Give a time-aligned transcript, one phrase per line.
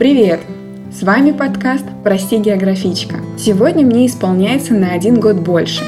[0.00, 0.40] Привет!
[0.90, 3.16] С вами подкаст «Прости, географичка».
[3.36, 5.84] Сегодня мне исполняется на один год больше.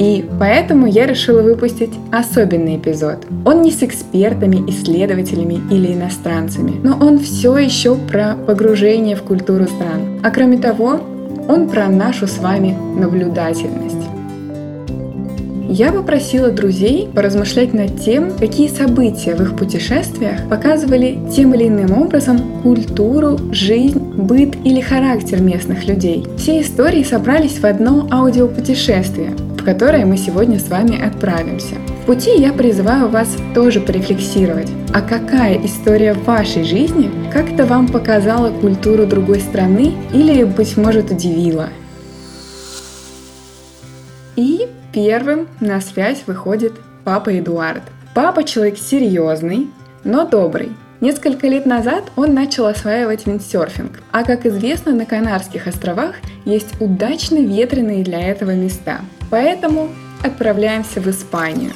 [0.00, 3.24] И поэтому я решила выпустить особенный эпизод.
[3.44, 9.66] Он не с экспертами, исследователями или иностранцами, но он все еще про погружение в культуру
[9.66, 10.18] стран.
[10.24, 10.98] А кроме того,
[11.48, 14.05] он про нашу с вами наблюдательность.
[15.78, 22.00] Я попросила друзей поразмышлять над тем, какие события в их путешествиях показывали тем или иным
[22.00, 26.24] образом культуру, жизнь, быт или характер местных людей.
[26.38, 31.74] Все истории собрались в одно аудиопутешествие, в которое мы сегодня с вами отправимся.
[32.04, 37.88] В пути я призываю вас тоже порефлексировать, а какая история в вашей жизни как-то вам
[37.88, 41.68] показала культуру другой страны или, быть может, удивила.
[44.36, 46.72] И Первым на связь выходит
[47.04, 47.82] папа Эдуард.
[48.14, 49.68] Папа человек серьезный,
[50.04, 50.72] но добрый.
[51.02, 56.14] Несколько лет назад он начал осваивать виндсерфинг, а как известно, на Канарских островах
[56.46, 59.00] есть удачно ветреные для этого места.
[59.30, 59.90] Поэтому
[60.24, 61.72] отправляемся в Испанию.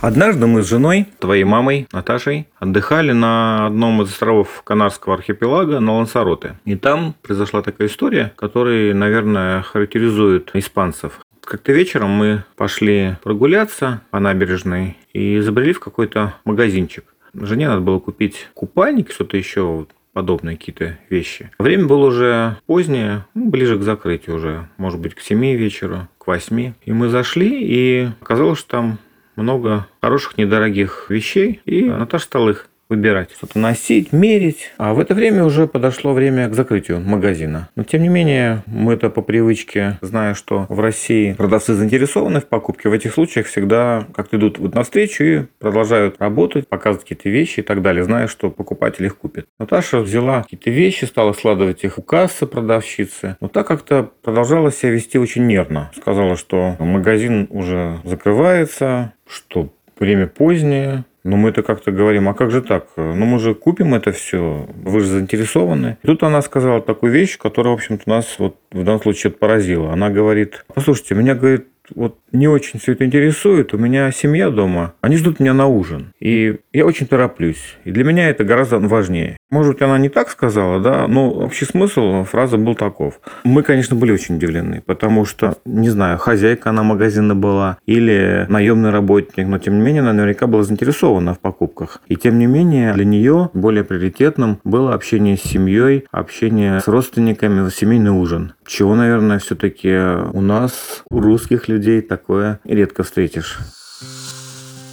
[0.00, 5.96] Однажды мы с женой, твоей мамой, Наташей, отдыхали на одном из островов Канарского архипелага на
[5.96, 6.58] Лансароте.
[6.64, 11.20] И там произошла такая история, которая, наверное, характеризует испанцев.
[11.44, 17.04] Как-то вечером мы пошли прогуляться по набережной и забрели в какой-то магазинчик.
[17.34, 21.50] Жене надо было купить купальник, что-то еще подобные какие-то вещи.
[21.58, 26.26] Время было уже позднее, ну, ближе к закрытию уже, может быть, к 7 вечера, к
[26.26, 26.72] 8.
[26.86, 28.98] И мы зашли, и оказалось, что там
[29.40, 34.72] много хороших, недорогих вещей, и Наташа стала их выбирать, что-то носить, мерить.
[34.76, 37.68] А в это время уже подошло время к закрытию магазина.
[37.76, 42.46] Но тем не менее, мы это по привычке, зная, что в России продавцы заинтересованы в
[42.46, 47.60] покупке, в этих случаях всегда как-то идут вот навстречу и продолжают работать, показывать какие-то вещи
[47.60, 49.46] и так далее, зная, что покупатель их купит.
[49.58, 53.36] Наташа взяла какие-то вещи, стала складывать их у кассы продавщицы.
[53.40, 55.90] Но так как-то продолжала себя вести очень нервно.
[55.96, 62.50] Сказала, что магазин уже закрывается, что время позднее, но мы это как-то говорим, а как
[62.50, 62.86] же так?
[62.96, 65.98] Ну, мы же купим это все, вы же заинтересованы.
[66.02, 69.92] И тут она сказала такую вещь, которая, в общем-то, нас вот в данном случае поразила.
[69.92, 73.74] Она говорит, послушайте, меня, говорит, вот не очень все это интересует.
[73.74, 76.12] У меня семья дома, они ждут меня на ужин.
[76.20, 77.76] И я очень тороплюсь.
[77.84, 79.36] И для меня это гораздо важнее.
[79.50, 83.20] Может быть, она не так сказала, да, но общий смысл фразы был таков.
[83.42, 88.90] Мы, конечно, были очень удивлены, потому что, не знаю, хозяйка она магазина была или наемный
[88.90, 92.00] работник, но тем не менее она наверняка была заинтересована в покупках.
[92.06, 97.68] И тем не менее для нее более приоритетным было общение с семьей, общение с родственниками,
[97.70, 98.52] семейный ужин.
[98.66, 99.92] Чего, наверное, все-таки
[100.32, 103.58] у нас, у русских людей, такое редко встретишь.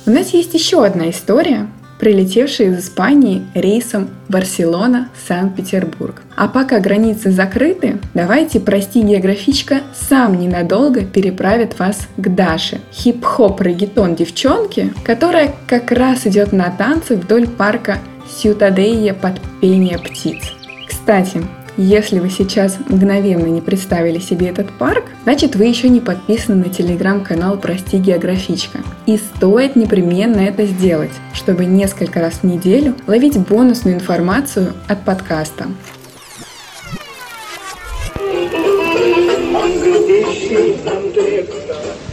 [0.05, 1.67] У нас есть еще одна история,
[1.99, 6.21] прилетевшая из Испании рейсом Барселона-Санкт-Петербург.
[6.35, 12.79] А пока границы закрыты, давайте, прости, географичка сам ненадолго переправит вас к Даше.
[12.93, 17.97] Хип-хоп регетон девчонки, которая как раз идет на танцы вдоль парка
[18.29, 20.43] Сьютадея под пение птиц.
[20.87, 21.41] Кстати,
[21.77, 26.73] если вы сейчас мгновенно не представили себе этот парк, значит вы еще не подписаны на
[26.73, 28.79] телеграм-канал «Прости, географичка».
[29.05, 35.67] И стоит непременно это сделать, чтобы несколько раз в неделю ловить бонусную информацию от подкаста.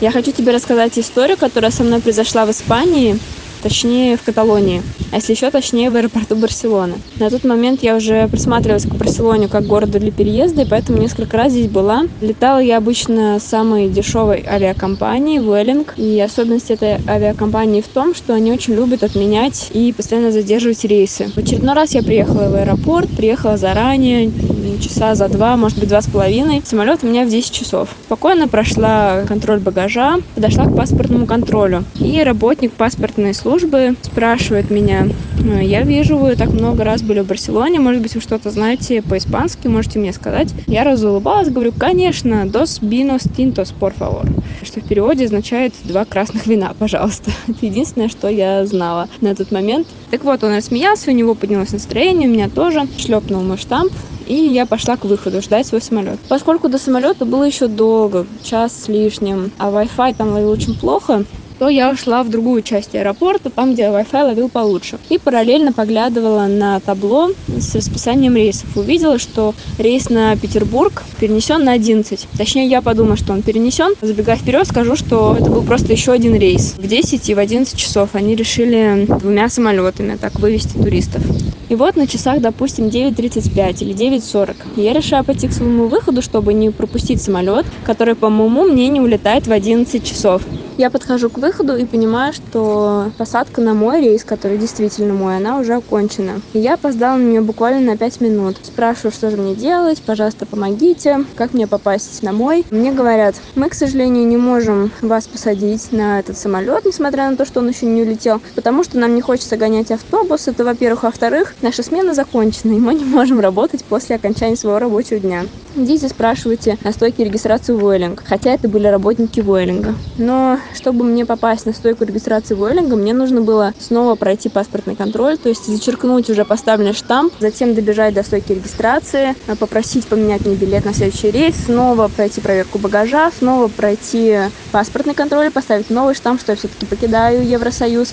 [0.01, 3.19] Я хочу тебе рассказать историю, которая со мной произошла в Испании
[3.65, 6.97] точнее в Каталонии, а если еще точнее в аэропорту Барселоны.
[7.17, 11.39] На тот момент я уже присматривалась к Барселоне как городу для переезда, и поэтому несколько
[11.39, 12.03] раз здесь была.
[12.21, 18.53] Летала я обычно самой дешевой авиакомпании Vueling, и особенность этой авиакомпании в том, что они
[18.53, 21.31] очень любят отменять и постоянно задерживать рейсы.
[21.35, 24.31] В очередной раз я приехала в аэропорт, приехала заранее,
[24.79, 26.63] часа за два, может быть, два с половиной.
[26.67, 27.89] Самолет у меня в 10 часов.
[28.05, 31.85] Спокойно прошла контроль багажа, подошла к паспортному контролю.
[31.99, 35.07] И работник паспортной службы службы спрашивает меня,
[35.39, 39.01] «Ну, я вижу, вы так много раз были в Барселоне, может быть, вы что-то знаете
[39.01, 40.53] по-испански, можете мне сказать?
[40.67, 44.27] Я разулыбалась, говорю, конечно, dos vinos tintos, por favor,
[44.65, 47.31] что в переводе означает два красных вина, пожалуйста.
[47.47, 49.87] Это единственное, что я знала на тот момент.
[50.11, 53.93] Так вот, он рассмеялся, у него поднялось настроение, у меня тоже, шлепнул мой штамп,
[54.27, 56.19] и я пошла к выходу ждать свой самолет.
[56.29, 61.25] Поскольку до самолета было еще долго, час с лишним, а Wi-Fi там ловил очень плохо,
[61.59, 64.99] то я ушла в другую часть аэропорта, там, где Wi-Fi ловил получше.
[65.09, 68.77] И параллельно поглядывала на табло с расписанием рейсов.
[68.77, 72.29] Увидела, что рейс на Петербург перенесен на 11.
[72.37, 73.95] Точнее, я подумала, что он перенесен.
[74.01, 76.75] Забегая вперед, скажу, что это был просто еще один рейс.
[76.77, 81.23] В 10 и в 11 часов они решили двумя самолетами так вывести туристов.
[81.69, 84.57] И вот на часах, допустим, 9.35 или 9.40.
[84.77, 89.47] Я решаю пойти к своему выходу, чтобы не пропустить самолет, который, по моему мнению, улетает
[89.47, 90.43] в 11 часов.
[90.77, 95.61] Я подхожу к выходу и понимаю, что посадка на мой рейс, который действительно мой, она
[95.61, 96.41] уже окончена.
[96.53, 98.57] И я опоздала на нее буквально на 5 минут.
[98.63, 102.67] Спрашиваю, что же мне делать, пожалуйста, помогите, как мне попасть на мой.
[102.71, 107.45] Мне говорят, мы, к сожалению, не можем вас посадить на этот самолет, несмотря на то,
[107.45, 111.05] что он еще не улетел, потому что нам не хочется гонять автобус, это во-первых.
[111.05, 115.45] Во-вторых, наша смена закончена, и мы не можем работать после окончания своего рабочего дня.
[115.77, 119.95] Идите, спрашивайте на стойке регистрации Vueling, хотя это были работники Vueling.
[120.19, 125.39] Но чтобы мне попасть на стойку регистрации Vueling, мне нужно было снова пройти паспортный контроль,
[125.39, 130.85] то есть зачеркнуть уже поставленный штамп, затем добежать до стойки регистрации, попросить поменять мне билет
[130.85, 134.39] на следующий рейс, снова пройти проверку багажа, снова пройти
[134.73, 138.13] паспортный контроль, поставить новый штамп, что я все-таки покидаю Евросоюз,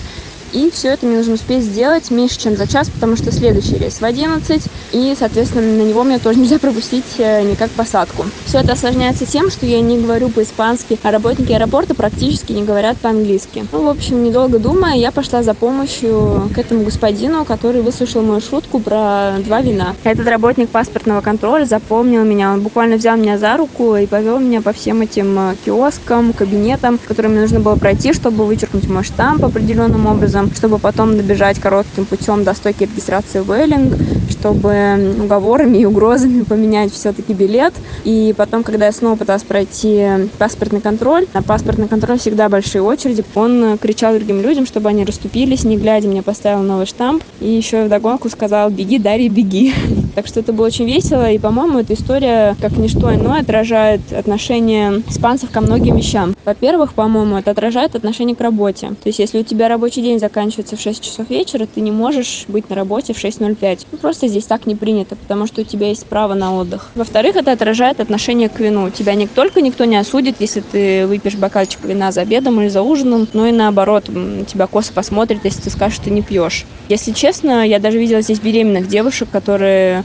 [0.52, 4.00] и все это мне нужно успеть сделать меньше, чем за час, потому что следующий рейс
[4.00, 4.62] в 11,
[4.92, 8.26] и, соответственно, на него мне тоже нельзя пропустить э, никак посадку.
[8.44, 12.98] Все это осложняется тем, что я не говорю по-испански, а работники аэропорта практически не говорят
[12.98, 13.64] по-английски.
[13.72, 18.40] Ну, в общем, недолго думая, я пошла за помощью к этому господину, который выслушал мою
[18.40, 19.94] шутку про два вина.
[20.04, 24.60] Этот работник паспортного контроля запомнил меня, он буквально взял меня за руку и повел меня
[24.60, 29.44] по всем этим э, киоскам, кабинетам, которые мне нужно было пройти, чтобы вычеркнуть мой штамп
[29.44, 33.94] определенным образом чтобы потом добежать коротким путем до стойки регистрации в Эллинг,
[34.30, 37.74] чтобы уговорами и угрозами поменять все-таки билет.
[38.04, 43.24] И потом, когда я снова пыталась пройти паспортный контроль, на паспортный контроль всегда большие очереди,
[43.34, 47.22] он кричал другим людям, чтобы они расступились, не глядя, мне поставил новый штамп.
[47.40, 49.72] И еще вдогонку сказал «Беги, Дарья, беги».
[50.14, 55.02] Так что это было очень весело, и, по-моему, эта история, как ничто иное, отражает отношение
[55.08, 56.34] испанцев ко многим вещам.
[56.44, 58.88] Во-первых, по-моему, это отражает отношение к работе.
[58.88, 62.44] То есть, если у тебя рабочий день заканчивается в 6 часов вечера, ты не можешь
[62.48, 63.86] быть на работе в 6.05.
[63.90, 66.90] Ну, просто здесь так не принято, потому что у тебя есть право на отдых.
[66.94, 68.90] Во-вторых, это отражает отношение к вину.
[68.90, 72.82] Тебя не только никто не осудит, если ты выпьешь бокальчик вина за обедом или за
[72.82, 74.04] ужином, но и наоборот,
[74.46, 76.66] тебя косо посмотрят, если ты скажешь, что ты не пьешь.
[76.88, 80.01] Если честно, я даже видела здесь беременных девушек, которые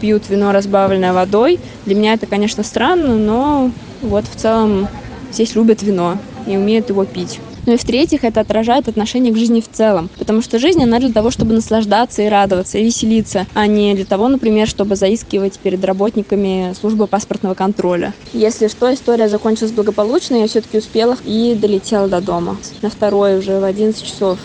[0.00, 1.58] пьют вино, разбавленное водой.
[1.86, 3.70] Для меня это, конечно, странно, но
[4.02, 4.88] вот в целом
[5.32, 7.40] здесь любят вино и умеют его пить.
[7.68, 10.08] Ну и в-третьих, это отражает отношение к жизни в целом.
[10.18, 14.06] Потому что жизнь, она для того, чтобы наслаждаться и радоваться, и веселиться, а не для
[14.06, 18.14] того, например, чтобы заискивать перед работниками службы паспортного контроля.
[18.32, 22.56] Если что, история закончилась благополучно, я все-таки успела и долетела до дома.
[22.80, 24.38] На второй уже в 11 часов.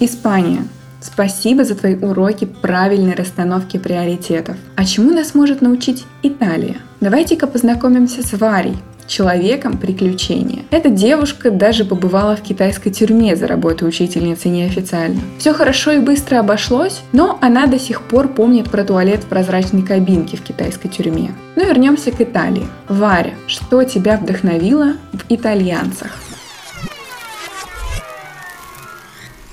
[0.00, 0.66] Испания.
[1.02, 4.56] Спасибо за твои уроки правильной расстановки приоритетов.
[4.76, 6.76] А чему нас может научить Италия?
[7.00, 8.76] Давайте-ка познакомимся с Варей,
[9.08, 10.62] человеком приключения.
[10.70, 15.20] Эта девушка даже побывала в китайской тюрьме за работу учительницы неофициально.
[15.38, 19.82] Все хорошо и быстро обошлось, но она до сих пор помнит про туалет в прозрачной
[19.82, 21.34] кабинке в китайской тюрьме.
[21.56, 22.66] Но вернемся к Италии.
[22.88, 26.12] Варя, что тебя вдохновило в итальянцах?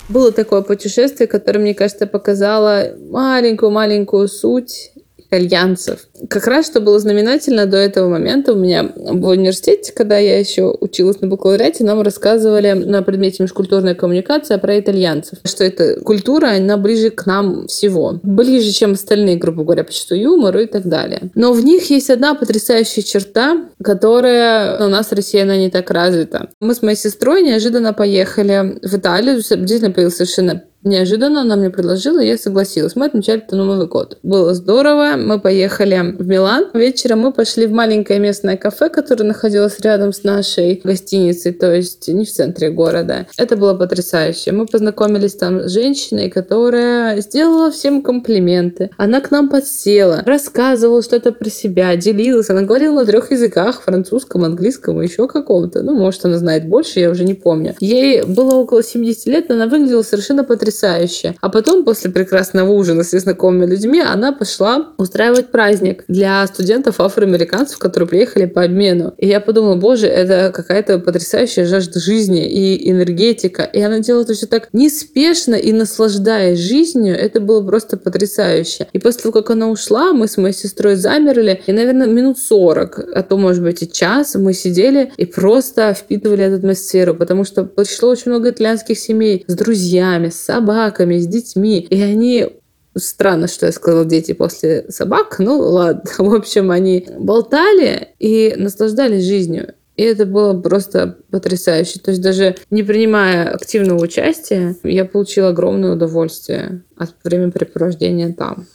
[0.10, 4.92] Было такое путешествие, которое, мне кажется, показало маленькую-маленькую суть
[5.30, 6.08] итальянцев.
[6.30, 10.76] Как раз, что было знаменательно до этого момента, у меня в университете, когда я еще
[10.80, 15.40] училась на бакалавриате, нам рассказывали на предмете межкультурная коммуникация про итальянцев.
[15.44, 18.20] Что эта культура, она ближе к нам всего.
[18.24, 21.30] Ближе, чем остальные, грубо говоря, по чувству юмора и так далее.
[21.36, 25.90] Но в них есть одна потрясающая черта, которая у нас в России, она не так
[25.92, 26.50] развита.
[26.60, 29.36] Мы с моей сестрой неожиданно поехали в Италию.
[29.36, 32.96] Действительно появился совершенно Неожиданно она мне предложила, и я согласилась.
[32.96, 34.18] Мы отмечали это Новый год.
[34.24, 35.16] Было здорово.
[35.18, 36.68] Мы поехали в Милан.
[36.74, 42.08] Вечером мы пошли в маленькое местное кафе, которое находилось рядом с нашей гостиницей, то есть
[42.08, 43.28] не в центре города.
[43.38, 44.54] Это было потрясающе.
[44.54, 48.90] Мы познакомились там с женщиной, которая сделала всем комплименты.
[48.96, 52.50] Она к нам подсела, рассказывала что-то про себя, делилась.
[52.50, 55.84] Она говорила на трех языках, французском, английском и еще каком-то.
[55.84, 57.76] Ну, может, она знает больше, я уже не помню.
[57.82, 61.36] Ей было около 70 лет, но она выглядела совершенно потрясающе потрясающе.
[61.42, 67.80] А потом, после прекрасного ужина с незнакомыми людьми, она пошла устраивать праздник для студентов афроамериканцев,
[67.80, 69.14] которые приехали по обмену.
[69.18, 73.64] И я подумала, боже, это какая-то потрясающая жажда жизни и энергетика.
[73.64, 77.16] И она делала это все так неспешно и наслаждаясь жизнью.
[77.16, 78.88] Это было просто потрясающе.
[78.94, 81.62] И после того, как она ушла, мы с моей сестрой замерли.
[81.68, 86.44] И, наверное, минут 40, а то, может быть, и час мы сидели и просто впитывали
[86.44, 91.80] эту атмосферу, потому что пришло очень много итальянских семей с друзьями, с собаками, с детьми.
[91.90, 92.56] И они
[92.98, 96.04] Странно, что я сказала дети после собак, ну ладно.
[96.18, 99.76] В общем, они болтали и наслаждались жизнью.
[99.96, 102.00] И это было просто потрясающе.
[102.00, 108.66] То есть даже не принимая активного участия, я получила огромное удовольствие от времяпрепровождения там.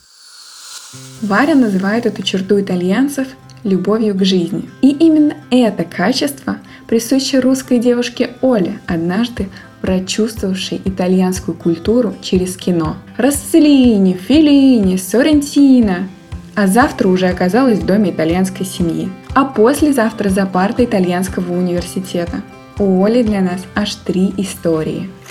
[1.20, 3.26] Варя называет эту черту итальянцев
[3.64, 4.70] любовью к жизни.
[4.80, 9.48] И именно это качество присуще русской девушке Оле, однажды
[9.84, 12.96] прочувствовавшей итальянскую культуру через кино.
[13.18, 16.08] Расселини, Феллини, Соррентино.
[16.54, 19.10] А завтра уже оказалась в доме итальянской семьи.
[19.34, 22.40] А послезавтра за партой итальянского университета.
[22.78, 25.10] У Оли для нас аж три истории–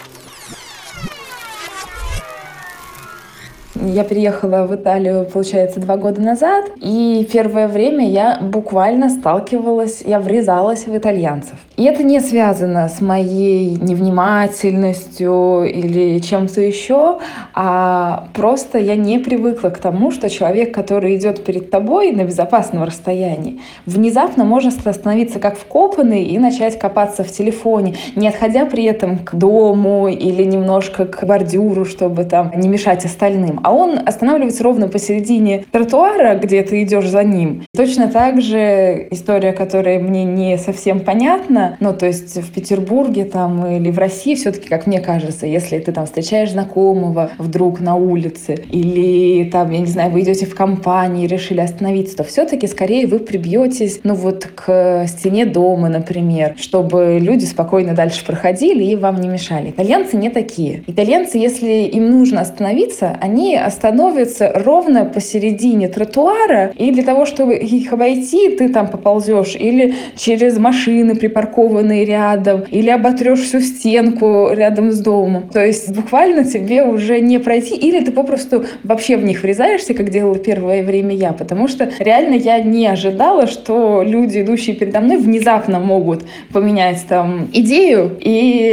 [3.86, 10.22] Я переехала в Италию, получается, два года назад, и первое время я буквально сталкивалась, я
[10.22, 11.58] врезалась в итальянцев.
[11.76, 17.20] И это не связано с моей невнимательностью или чем-то еще,
[17.54, 22.84] а просто я не привыкла к тому, что человек, который идет перед тобой на безопасном
[22.84, 29.18] расстоянии, внезапно может остановиться как вкопанный и начать копаться в телефоне, не отходя при этом
[29.18, 33.60] к дому или немножко к бордюру, чтобы там не мешать остальным.
[33.64, 37.64] А он останавливается ровно посередине тротуара, где ты идешь за ним.
[37.76, 43.66] Точно так же история, которая мне не совсем понятна, ну, то есть в Петербурге там
[43.66, 48.56] или в России все-таки, как мне кажется, если ты там встречаешь знакомого вдруг на улице
[48.72, 53.20] или там, я не знаю, вы идете в компании, решили остановиться, то все-таки скорее вы
[53.20, 59.28] прибьетесь, ну, вот к стене дома, например, чтобы люди спокойно дальше проходили и вам не
[59.28, 59.70] мешали.
[59.70, 60.84] Итальянцы не такие.
[60.88, 67.94] Итальянцы, если им нужно остановиться, они остановятся ровно посередине тротуара, и для того, чтобы их
[67.94, 74.92] обойти, ты там поползешь или через машины припаркуешь, припаркованный рядом, или оботрешь всю стенку рядом
[74.92, 75.50] с домом.
[75.52, 80.10] То есть буквально тебе уже не пройти, или ты попросту вообще в них врезаешься, как
[80.10, 85.18] делала первое время я, потому что реально я не ожидала, что люди, идущие передо мной,
[85.18, 88.72] внезапно могут поменять там идею и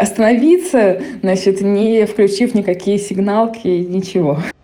[0.00, 4.31] остановиться, значит, не включив никакие сигналки, ничего.
[4.32, 4.61] było.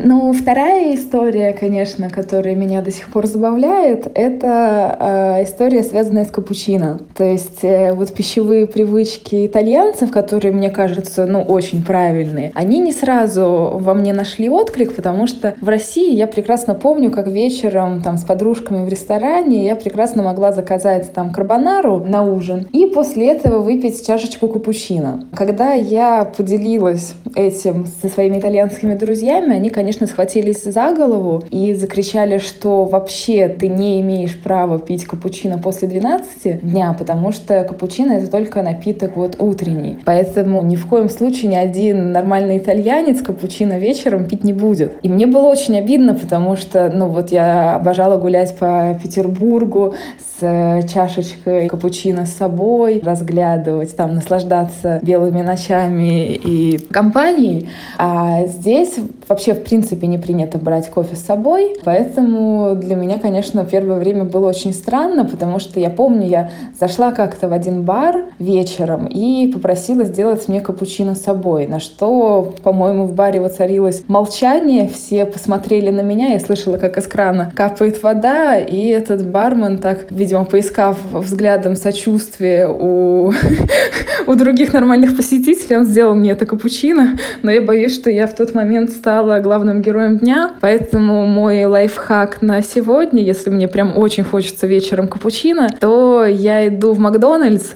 [0.00, 4.96] Ну, вторая история, конечно, которая меня до сих пор забавляет, это
[5.38, 7.00] э, история, связанная с капучино.
[7.16, 12.92] То есть э, вот пищевые привычки итальянцев, которые, мне кажется, ну, очень правильные, они не
[12.92, 18.18] сразу во мне нашли отклик, потому что в России я прекрасно помню, как вечером там
[18.18, 23.58] с подружками в ресторане я прекрасно могла заказать там карбонару на ужин и после этого
[23.58, 25.24] выпить чашечку капучино.
[25.34, 31.72] Когда я поделилась этим со своими итальянскими друзьями, они, конечно, конечно, схватились за голову и
[31.72, 38.12] закричали, что вообще ты не имеешь права пить капучино после 12 дня, потому что капучино
[38.12, 39.98] это только напиток вот утренний.
[40.04, 44.92] Поэтому ни в коем случае ни один нормальный итальянец капучино вечером пить не будет.
[45.00, 49.94] И мне было очень обидно, потому что, ну вот я обожала гулять по Петербургу
[50.40, 57.68] э, чашечкой капучино с собой, разглядывать, там, наслаждаться белыми ночами и компанией.
[57.98, 58.96] А здесь
[59.28, 61.76] вообще, в принципе, не принято брать кофе с собой.
[61.84, 67.12] Поэтому для меня, конечно, первое время было очень странно, потому что я помню, я зашла
[67.12, 73.04] как-то в один бар вечером и попросила сделать мне капучино с собой, на что, по-моему,
[73.04, 78.58] в баре воцарилось молчание, все посмотрели на меня, я слышала, как из крана капает вода,
[78.58, 83.32] и этот бармен так, видимо, поискав взглядом сочувствия у,
[84.26, 88.34] у других нормальных посетителей, он сделал мне это капучино, но я боюсь, что я в
[88.34, 94.24] тот момент стала главным героем дня, поэтому мой лайфхак на сегодня, если мне прям очень
[94.24, 97.72] хочется вечером капучино, то я иду в Макдональдс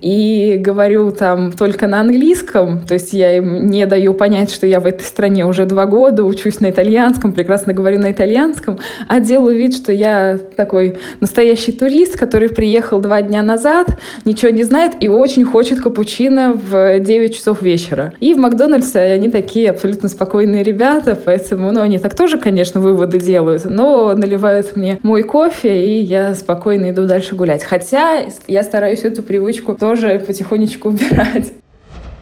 [0.00, 4.80] и говорю там только на английском, то есть я им не даю понять, что я
[4.80, 9.56] в этой стране уже два года, учусь на итальянском, прекрасно говорю на итальянском, а делаю
[9.56, 15.08] вид, что я такой настоящий турист, который приехал два дня назад, ничего не знает и
[15.08, 18.12] очень хочет капучино в 9 часов вечера.
[18.20, 23.20] И в Макдональдсе они такие абсолютно спокойные ребята, поэтому, ну, они так тоже, конечно, выводы
[23.20, 27.64] делают, но наливают мне мой кофе, и я спокойно иду дальше гулять.
[27.64, 31.52] Хотя я стараюсь эту привычку тоже потихонечку убирать.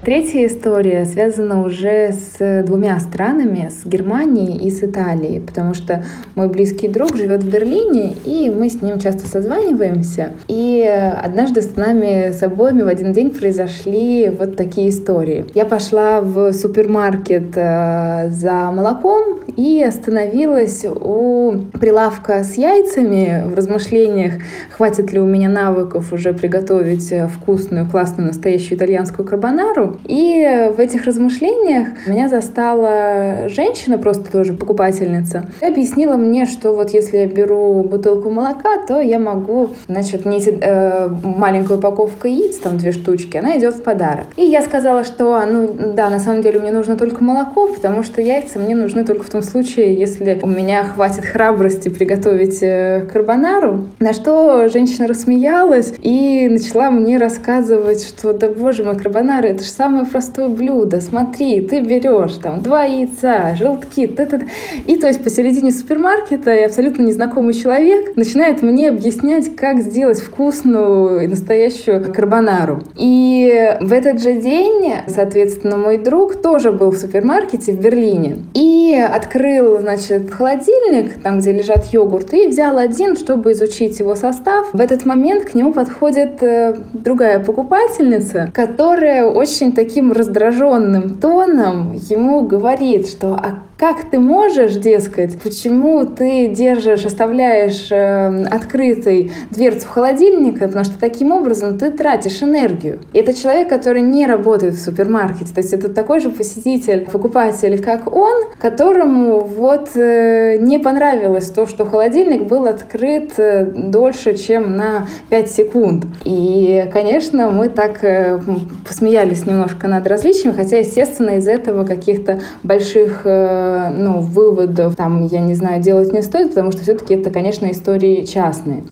[0.05, 6.05] Третья история связана уже с двумя странами, с Германией и с Италией, потому что
[6.35, 10.33] мой близкий друг живет в Берлине, и мы с ним часто созваниваемся.
[10.49, 15.47] И однажды с нами с обоими в один день произошли вот такие истории.
[15.55, 24.33] Я пошла в супермаркет э, за молоком и остановилась у прилавка с яйцами в размышлениях,
[24.73, 29.92] хватит ли у меня навыков уже приготовить вкусную, классную, настоящую итальянскую карбонару.
[30.07, 36.91] И в этих размышлениях меня застала женщина, просто тоже покупательница, и объяснила мне, что вот
[36.91, 42.79] если я беру бутылку молока, то я могу, значит, не э, маленькую упаковку яиц, там
[42.79, 44.27] две штучки, она идет в подарок.
[44.37, 48.21] И я сказала, что, ну да, на самом деле мне нужно только молоко, потому что
[48.21, 53.89] яйца мне нужны только в том случае, если у меня хватит храбрости приготовить э, карбонару.
[53.99, 59.71] На что женщина рассмеялась и начала мне рассказывать, что, да боже мой, карбонара, это же
[59.83, 61.01] самое простое блюдо.
[61.01, 64.43] Смотри, ты берешь там два яйца, желтки, т -т -т.
[64.87, 71.25] и то есть посередине супермаркета и абсолютно незнакомый человек начинает мне объяснять, как сделать вкусную
[71.25, 72.83] и настоящую карбонару.
[72.97, 78.95] И в этот же день, соответственно, мой друг тоже был в супермаркете в Берлине и
[79.19, 84.73] открыл, значит, холодильник, там, где лежат йогурты, и взял один, чтобы изучить его состав.
[84.73, 91.95] В этот момент к нему подходит э, другая покупательница, которая очень очень таким раздраженным тоном
[91.95, 99.89] ему говорит, что а как ты можешь, дескать, почему ты держишь, оставляешь э, открытой дверцу
[99.89, 103.01] в холодильнике, потому что таким образом ты тратишь энергию.
[103.13, 107.83] И это человек, который не работает в супермаркете, то есть это такой же посетитель, покупатель,
[107.83, 114.77] как он, которому вот э, не понравилось то, что холодильник был открыт э, дольше, чем
[114.77, 116.05] на 5 секунд.
[116.25, 118.39] И, конечно, мы так э,
[118.87, 125.41] посмеялись немножко над различиями, хотя, естественно, из этого каких-то больших э, ну, выводов, там, я
[125.41, 128.85] не знаю, делать не стоит, потому что все-таки это, конечно, истории частные.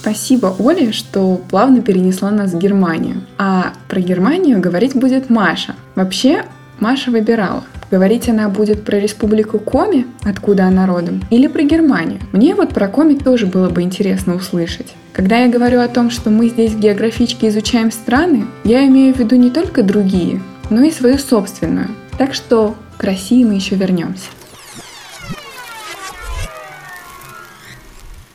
[0.00, 3.22] Спасибо, Оле, что плавно перенесла нас в Германию.
[3.38, 5.74] А про Германию говорить будет Маша.
[5.96, 6.44] Вообще,
[6.78, 7.64] Маша выбирала.
[7.90, 12.20] Говорить она будет про республику Коми, откуда она родом, или про Германию.
[12.32, 14.94] Мне вот про Коми тоже было бы интересно услышать.
[15.12, 19.18] Когда я говорю о том, что мы здесь в географичке изучаем страны, я имею в
[19.18, 21.88] виду не только другие, но и свою собственную.
[22.18, 24.30] Так что к России мы еще вернемся.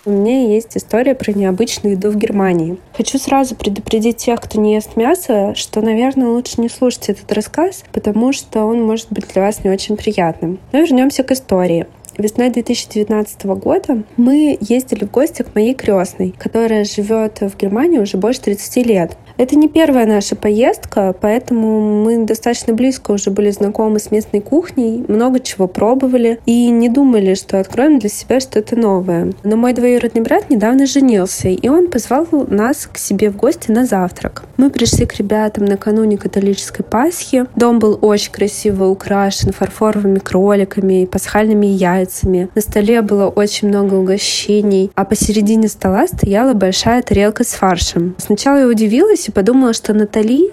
[0.06, 2.78] У меня есть история про необычную еду в Германии.
[2.96, 7.84] Хочу сразу предупредить тех, кто не ест мясо, что, наверное, лучше не слушать этот рассказ,
[7.92, 10.60] потому что он может быть для вас не очень приятным.
[10.72, 11.88] Но вернемся к истории.
[12.20, 18.18] Весной 2019 года мы ездили в гости к моей крестной, которая живет в Германии уже
[18.18, 19.18] больше 30 лет.
[19.40, 25.06] Это не первая наша поездка, поэтому мы достаточно близко уже были знакомы с местной кухней,
[25.08, 29.32] много чего пробовали и не думали, что откроем для себя что-то новое.
[29.46, 33.86] Но мой двоюродный брат недавно женился, и он позвал нас к себе в гости на
[33.86, 34.44] завтрак.
[34.58, 37.46] Мы пришли к ребятам накануне католической Пасхи.
[37.56, 42.50] Дом был очень красиво украшен фарфоровыми кроликами и пасхальными яйцами.
[42.56, 48.16] На столе было очень много угощений, а посередине стола стояла большая тарелка с фаршем.
[48.18, 50.52] Сначала я удивилась и подумала, что Натали,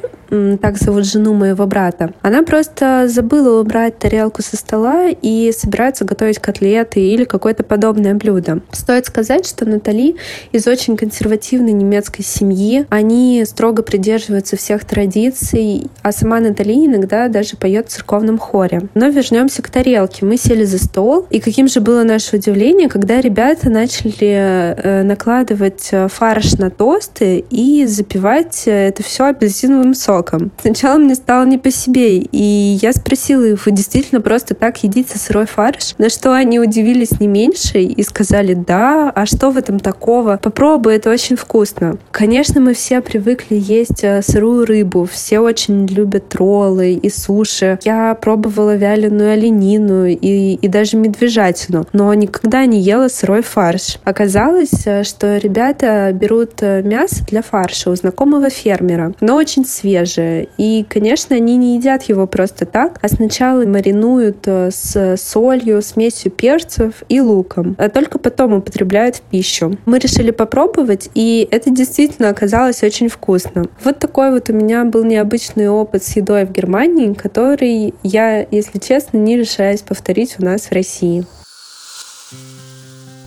[0.60, 6.38] так зовут жену моего брата, она просто забыла убрать тарелку со стола и собирается готовить
[6.38, 8.60] котлеты или какое-то подобное блюдо.
[8.72, 10.16] Стоит сказать, что Натали
[10.52, 12.86] из очень консервативной немецкой семьи.
[12.90, 18.82] Они строго придерживаются всех традиций, а сама Натали иногда даже поет в церковном хоре.
[18.94, 20.26] Но вернемся к тарелке.
[20.26, 25.88] Мы сели за стол, и каким же было наше удивление, когда ребята начали э, накладывать
[25.92, 30.50] э, фарш на тосты и запивать это все апельсиновым соком.
[30.60, 35.18] Сначала мне стало не по себе, и я спросила их, вы действительно просто так едите
[35.18, 35.94] сырой фарш?
[35.98, 40.38] На что они удивились не меньше и сказали, да, а что в этом такого?
[40.42, 41.98] Попробуй, это очень вкусно.
[42.10, 47.78] Конечно, мы все привыкли есть э, сырую рыбу, все очень любят роллы и суши.
[47.84, 53.98] Я пробовала вяленую оленину и, и даже медвежатину, но никогда не ела сырой фарш.
[54.04, 60.48] Оказалось, э, что ребята берут э, мясо для фарша у знакомого фермера, но очень свежее.
[60.58, 66.30] И, конечно, они не едят его просто так, а сначала маринуют э, с солью, смесью
[66.30, 69.76] перцев и луком, а только потом употребляют в пищу.
[69.86, 73.66] Мы решили попробовать, и это действительно оказалось очень вкусно.
[73.84, 78.78] Вот такой вот у меня был необычный опыт с едой в Германии, который я, если
[78.78, 81.24] честно, не решаюсь повторить у нас в России.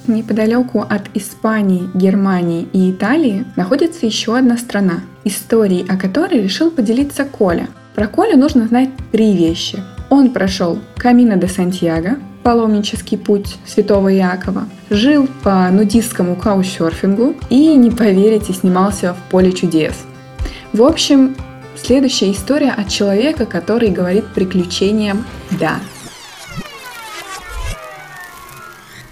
[0.10, 7.26] Неподалеку от Испании, Германии и Италии находится еще одна страна, историей о которой решил поделиться
[7.26, 7.68] Коля.
[7.96, 9.84] Про Колю нужно знать три вещи.
[10.10, 17.92] Он прошел Камино де Сантьяго, паломнический путь святого Иакова, жил по нудистскому каучсерфингу и, не
[17.92, 19.94] поверите, снимался в поле чудес.
[20.74, 21.36] В общем,
[21.76, 25.26] следующая история от человека, который говорит приключениям
[25.60, 25.76] «да».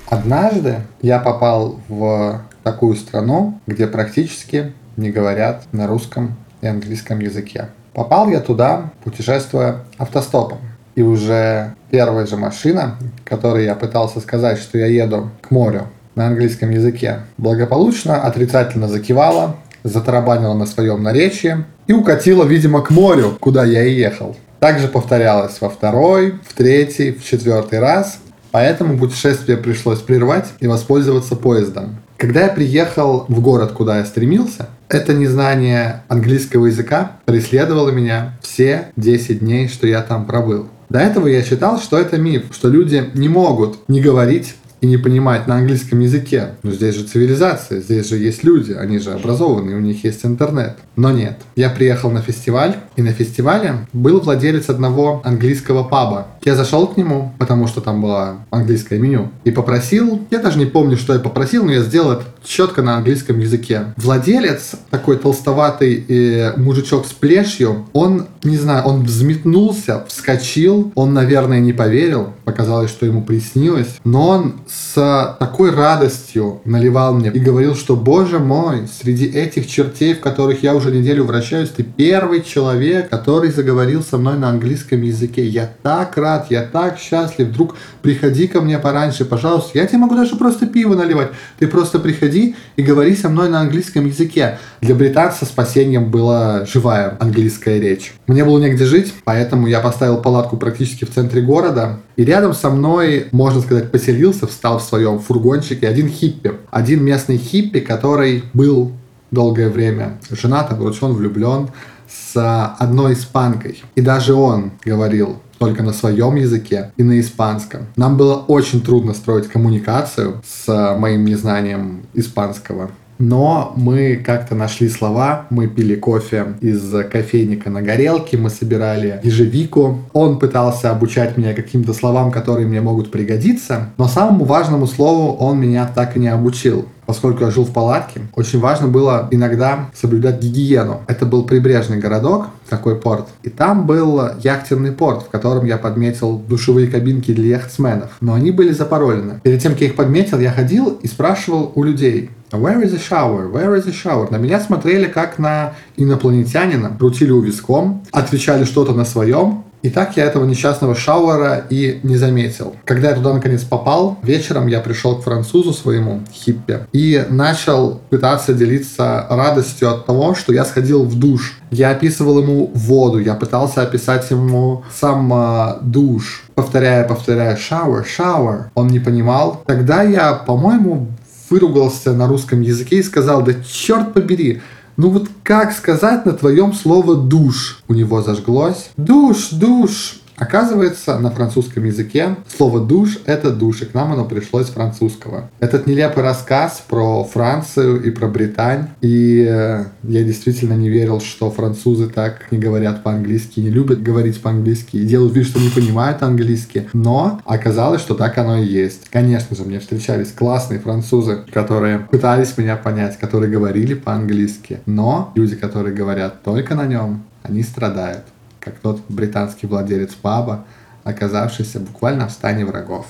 [0.09, 7.69] Однажды я попал в такую страну, где практически не говорят на русском и английском языке.
[7.93, 10.59] Попал я туда, путешествуя автостопом.
[10.95, 16.27] И уже первая же машина, которой я пытался сказать, что я еду к морю на
[16.27, 23.65] английском языке, благополучно отрицательно закивала, затарабанила на своем наречии и укатила, видимо, к морю, куда
[23.65, 24.35] я и ехал.
[24.59, 28.19] Также повторялось во второй, в третий, в четвертый раз,
[28.57, 31.97] Поэтому путешествие пришлось прервать и воспользоваться поездом.
[32.17, 38.87] Когда я приехал в город, куда я стремился, это незнание английского языка преследовало меня все
[38.95, 40.69] 10 дней, что я там пробыл.
[40.89, 44.97] До этого я считал, что это миф, что люди не могут не говорить и не
[44.97, 46.55] понимать на английском языке.
[46.63, 50.77] Но здесь же цивилизация, здесь же есть люди, они же образованные, у них есть интернет.
[50.95, 51.37] Но нет.
[51.55, 56.27] Я приехал на фестиваль, и на фестивале был владелец одного английского паба.
[56.47, 60.65] Я зашел к нему, потому что там было английское меню, и попросил, я даже не
[60.65, 63.93] помню, что я попросил, но я сделал это четко на английском языке.
[63.97, 71.59] Владелец, такой толстоватый э, мужичок с плешью, он, не знаю, он взметнулся, вскочил, он, наверное,
[71.59, 77.75] не поверил, показалось, что ему приснилось, но он с такой радостью наливал мне и говорил,
[77.75, 83.09] что, боже мой, среди этих чертей, в которых я уже неделю вращаюсь, ты первый человек,
[83.09, 85.45] который заговорил со мной на английском языке.
[85.45, 87.47] Я так рад, я так счастлив.
[87.47, 89.71] Вдруг приходи ко мне пораньше, пожалуйста.
[89.73, 91.29] Я тебе могу даже просто пиво наливать.
[91.59, 94.59] Ты просто приходи и говори со мной на английском языке.
[94.81, 98.13] Для британца спасением была живая английская речь.
[98.27, 101.99] Мне было негде жить, поэтому я поставил палатку практически в центре города.
[102.15, 106.53] И рядом со мной, можно сказать, поселился, встал в своем фургончике один хиппи.
[106.71, 108.91] Один местный хиппи, который был
[109.31, 111.69] долгое время женат, обручен, влюблен
[112.09, 113.83] с одной испанкой.
[113.95, 117.87] И даже он говорил только на своем языке и на испанском.
[117.95, 122.91] Нам было очень трудно строить коммуникацию с моим незнанием испанского.
[123.19, 129.99] Но мы как-то нашли слова, мы пили кофе из кофейника на горелке, мы собирали ежевику.
[130.13, 135.59] Он пытался обучать меня каким-то словам, которые мне могут пригодиться, но самому важному слову он
[135.59, 140.39] меня так и не обучил поскольку я жил в палатке, очень важно было иногда соблюдать
[140.39, 141.01] гигиену.
[141.07, 143.27] Это был прибрежный городок, такой порт.
[143.41, 148.11] И там был яхтенный порт, в котором я подметил душевые кабинки для яхтсменов.
[148.21, 149.39] Но они были запаролены.
[149.41, 152.99] Перед тем, как я их подметил, я ходил и спрашивал у людей, Where is the
[152.99, 153.51] shower?
[153.51, 154.31] Where is the shower?
[154.31, 160.25] На меня смотрели как на инопланетянина, крутили виском, отвечали что-то на своем, и так я
[160.25, 162.75] этого несчастного шауэра и не заметил.
[162.83, 168.53] Когда я туда наконец попал, вечером я пришел к французу своему, хиппе, и начал пытаться
[168.53, 171.59] делиться радостью от того, что я сходил в душ.
[171.71, 178.65] Я описывал ему воду, я пытался описать ему сам э, душ, повторяя, повторяя, shower, shower.
[178.75, 179.63] Он не понимал.
[179.65, 181.07] Тогда я, по-моему,
[181.49, 184.61] выругался на русском языке и сказал, да черт побери,
[184.97, 187.83] ну вот как сказать на твоем слово душ?
[187.87, 188.89] У него зажглось.
[188.97, 190.15] Душ, душ.
[190.37, 195.49] Оказывается, на французском языке слово «душ»— это «душ», и к нам оно пришло из французского.
[195.59, 201.49] Этот нелепый рассказ про Францию и про Британь, и э, я действительно не верил, что
[201.49, 206.21] французы так не говорят по-английски, не любят говорить по-английски, и делают вид, что не понимают
[206.21, 209.09] английский, но оказалось, что так оно и есть.
[209.09, 215.55] Конечно же, мне встречались классные французы, которые пытались меня понять, которые говорили по-английски, но люди,
[215.55, 218.23] которые говорят только на нем, они страдают
[218.67, 220.65] как тот британский владелец паба,
[221.05, 223.05] оказавшийся буквально в стане врагов.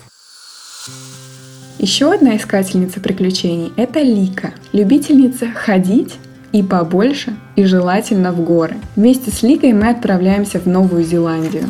[1.79, 6.19] Еще одна искательница приключений– это Лика, любительница ходить
[6.51, 8.77] и побольше, и желательно в горы.
[8.95, 11.65] Вместе с Ликой мы отправляемся в Новую Зеландию.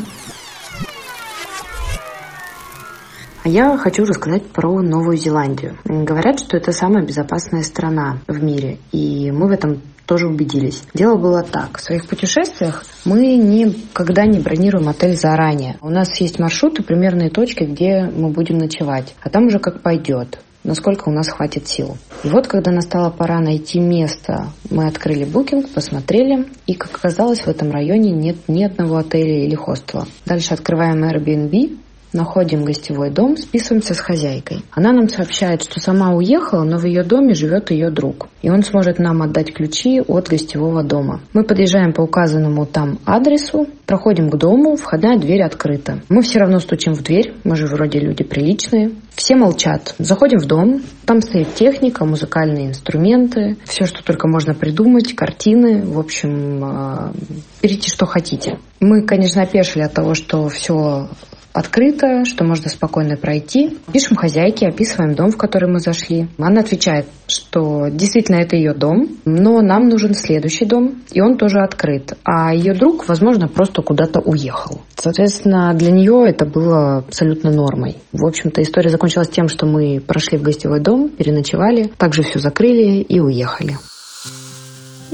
[3.44, 5.78] А я хочу рассказать про Новую Зеландию.
[5.86, 10.82] Говорят, что это самая безопасная страна в мире, и мы в этом тоже убедились.
[10.94, 11.78] Дело было так.
[11.78, 15.78] В своих путешествиях мы никогда не бронируем отель заранее.
[15.82, 19.14] У нас есть маршруты, примерные точки, где мы будем ночевать.
[19.22, 21.98] А там уже как пойдет насколько у нас хватит сил.
[22.26, 27.48] И вот, когда настала пора найти место, мы открыли букинг, посмотрели, и, как оказалось, в
[27.48, 30.08] этом районе нет ни одного отеля или хостела.
[30.26, 31.78] Дальше открываем Airbnb,
[32.14, 34.64] Находим гостевой дом, списываемся с хозяйкой.
[34.72, 38.28] Она нам сообщает, что сама уехала, но в ее доме живет ее друг.
[38.42, 41.22] И он сможет нам отдать ключи от гостевого дома.
[41.34, 46.00] Мы подъезжаем по указанному там адресу, проходим к дому, входная дверь открыта.
[46.08, 48.92] Мы все равно стучим в дверь, мы же вроде люди приличные.
[49.14, 49.96] Все молчат.
[49.98, 56.00] Заходим в дом, там стоит техника, музыкальные инструменты, все, что только можно придумать, картины, в
[56.00, 57.14] общем, а,
[57.62, 58.60] берите что хотите.
[58.80, 61.10] Мы, конечно, опешили от того, что все
[61.58, 63.78] открыто, что можно спокойно пройти.
[63.92, 66.28] Пишем хозяйке, описываем дом, в который мы зашли.
[66.38, 71.60] Она отвечает, что действительно это ее дом, но нам нужен следующий дом, и он тоже
[71.60, 72.14] открыт.
[72.24, 74.82] А ее друг, возможно, просто куда-то уехал.
[74.96, 77.96] Соответственно, для нее это было абсолютно нормой.
[78.12, 83.02] В общем-то, история закончилась тем, что мы прошли в гостевой дом, переночевали, также все закрыли
[83.02, 83.78] и уехали.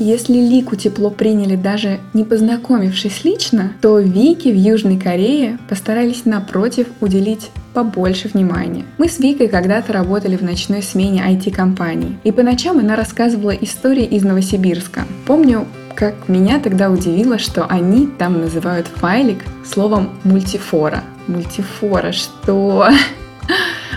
[0.04, 6.88] Если Лику тепло приняли даже не познакомившись лично, то Вике в Южной Корее постарались напротив
[7.00, 8.84] уделить побольше внимания.
[8.98, 14.04] Мы с Викой когда-то работали в ночной смене IT-компании, и по ночам она рассказывала истории
[14.04, 15.06] из Новосибирска.
[15.26, 21.06] Помню, как меня тогда удивило, что они там называют файлик словом мультифора.
[21.28, 22.90] Мультифора, что?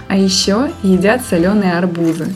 [0.08, 2.26] А еще едят соленые арбузы.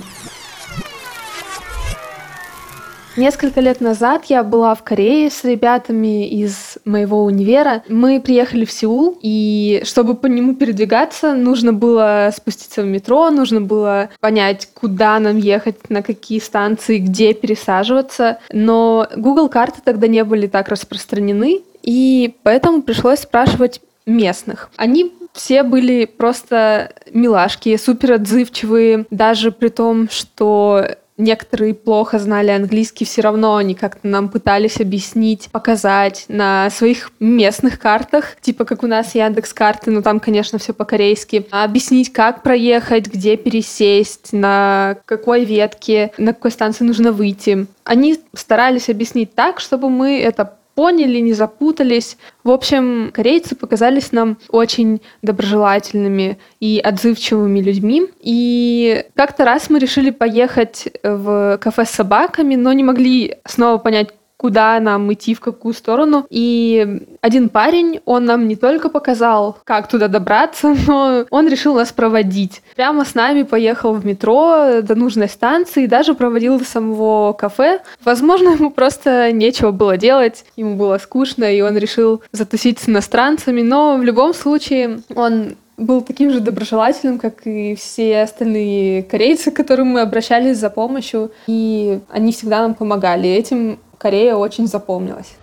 [3.20, 7.82] Несколько лет назад я была в Корее с ребятами из моего универа.
[7.86, 13.60] Мы приехали в Сеул, и чтобы по нему передвигаться, нужно было спуститься в метро, нужно
[13.60, 18.38] было понять, куда нам ехать, на какие станции, где пересаживаться.
[18.54, 24.70] Но Google карты тогда не были так распространены, и поэтому пришлось спрашивать местных.
[24.76, 30.86] Они все были просто милашки, супер отзывчивые, даже при том, что
[31.20, 37.78] некоторые плохо знали английский, все равно они как-то нам пытались объяснить, показать на своих местных
[37.78, 43.06] картах, типа как у нас Яндекс карты, но там, конечно, все по-корейски, объяснить, как проехать,
[43.06, 47.66] где пересесть, на какой ветке, на какой станции нужно выйти.
[47.84, 52.16] Они старались объяснить так, чтобы мы это поняли, не запутались.
[52.44, 58.04] В общем, корейцы показались нам очень доброжелательными и отзывчивыми людьми.
[58.20, 64.10] И как-то раз мы решили поехать в кафе с собаками, но не могли снова понять,
[64.40, 66.26] куда нам идти, в какую сторону.
[66.30, 71.92] И один парень, он нам не только показал, как туда добраться, но он решил нас
[71.92, 72.62] проводить.
[72.74, 77.82] Прямо с нами поехал в метро до нужной станции даже проводил до самого кафе.
[78.02, 83.60] Возможно, ему просто нечего было делать, ему было скучно, и он решил затусить с иностранцами,
[83.60, 89.56] но в любом случае он был таким же доброжелательным, как и все остальные корейцы, к
[89.56, 93.28] которым мы обращались за помощью, и они всегда нам помогали.
[93.28, 95.36] Этим Корея очень запомнилась.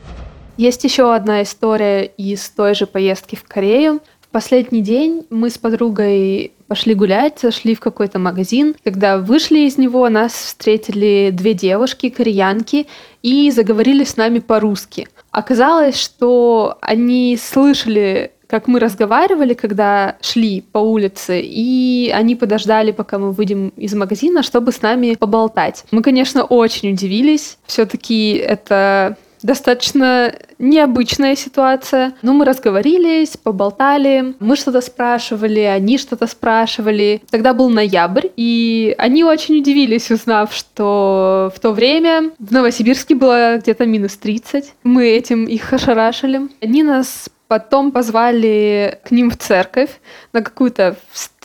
[0.58, 4.02] Есть еще одна история из той же поездки в Корею.
[4.20, 8.76] В последний день мы с подругой пошли гулять, зашли в какой-то магазин.
[8.84, 12.88] Когда вышли из него, нас встретили две девушки, кореянки,
[13.22, 15.08] и заговорили с нами по-русски.
[15.30, 23.20] Оказалось, что они слышали как мы разговаривали, когда шли по улице, и они подождали, пока
[23.20, 25.84] мы выйдем из магазина, чтобы с нами поболтать.
[25.92, 27.58] Мы, конечно, очень удивились.
[27.66, 32.14] Все-таки это достаточно необычная ситуация.
[32.22, 37.22] Но мы разговорились, поболтали, мы что-то спрашивали, они что-то спрашивали.
[37.30, 43.58] Тогда был ноябрь, и они очень удивились, узнав, что в то время в Новосибирске было
[43.58, 44.74] где-то минус 30.
[44.84, 46.50] Мы этим их ошарашили.
[46.62, 50.00] Они нас Потом позвали к ним в церковь
[50.34, 51.37] на какую-то встречу,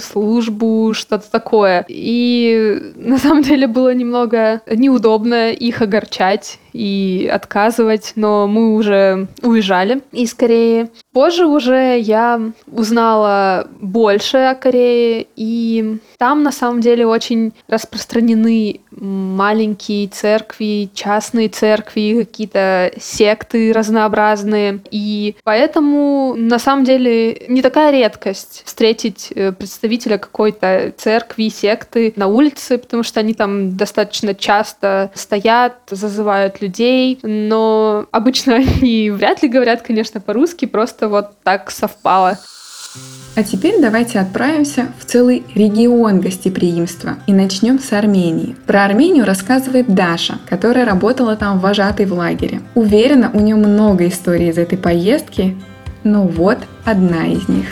[0.00, 1.84] службу, что-то такое.
[1.88, 10.02] И на самом деле было немного неудобно их огорчать и отказывать, но мы уже уезжали
[10.12, 10.88] из Кореи.
[11.12, 20.08] Позже уже я узнала больше о Корее, и там на самом деле очень распространены маленькие
[20.08, 24.80] церкви, частные церкви, какие-то секты разнообразные.
[24.90, 32.26] И поэтому на самом деле не такая редкость встретить э, представителя какой-то церкви, секты на
[32.26, 39.48] улице, потому что они там достаточно часто стоят, зазывают людей, но обычно они вряд ли
[39.48, 42.38] говорят, конечно, по-русски, просто вот так совпало.
[43.34, 48.54] А теперь давайте отправимся в целый регион гостеприимства и начнем с Армении.
[48.66, 52.60] Про Армению рассказывает Даша, которая работала там вожатой в лагере.
[52.74, 55.56] Уверена, у нее много историй из этой поездки,
[56.04, 57.68] но вот одна из них.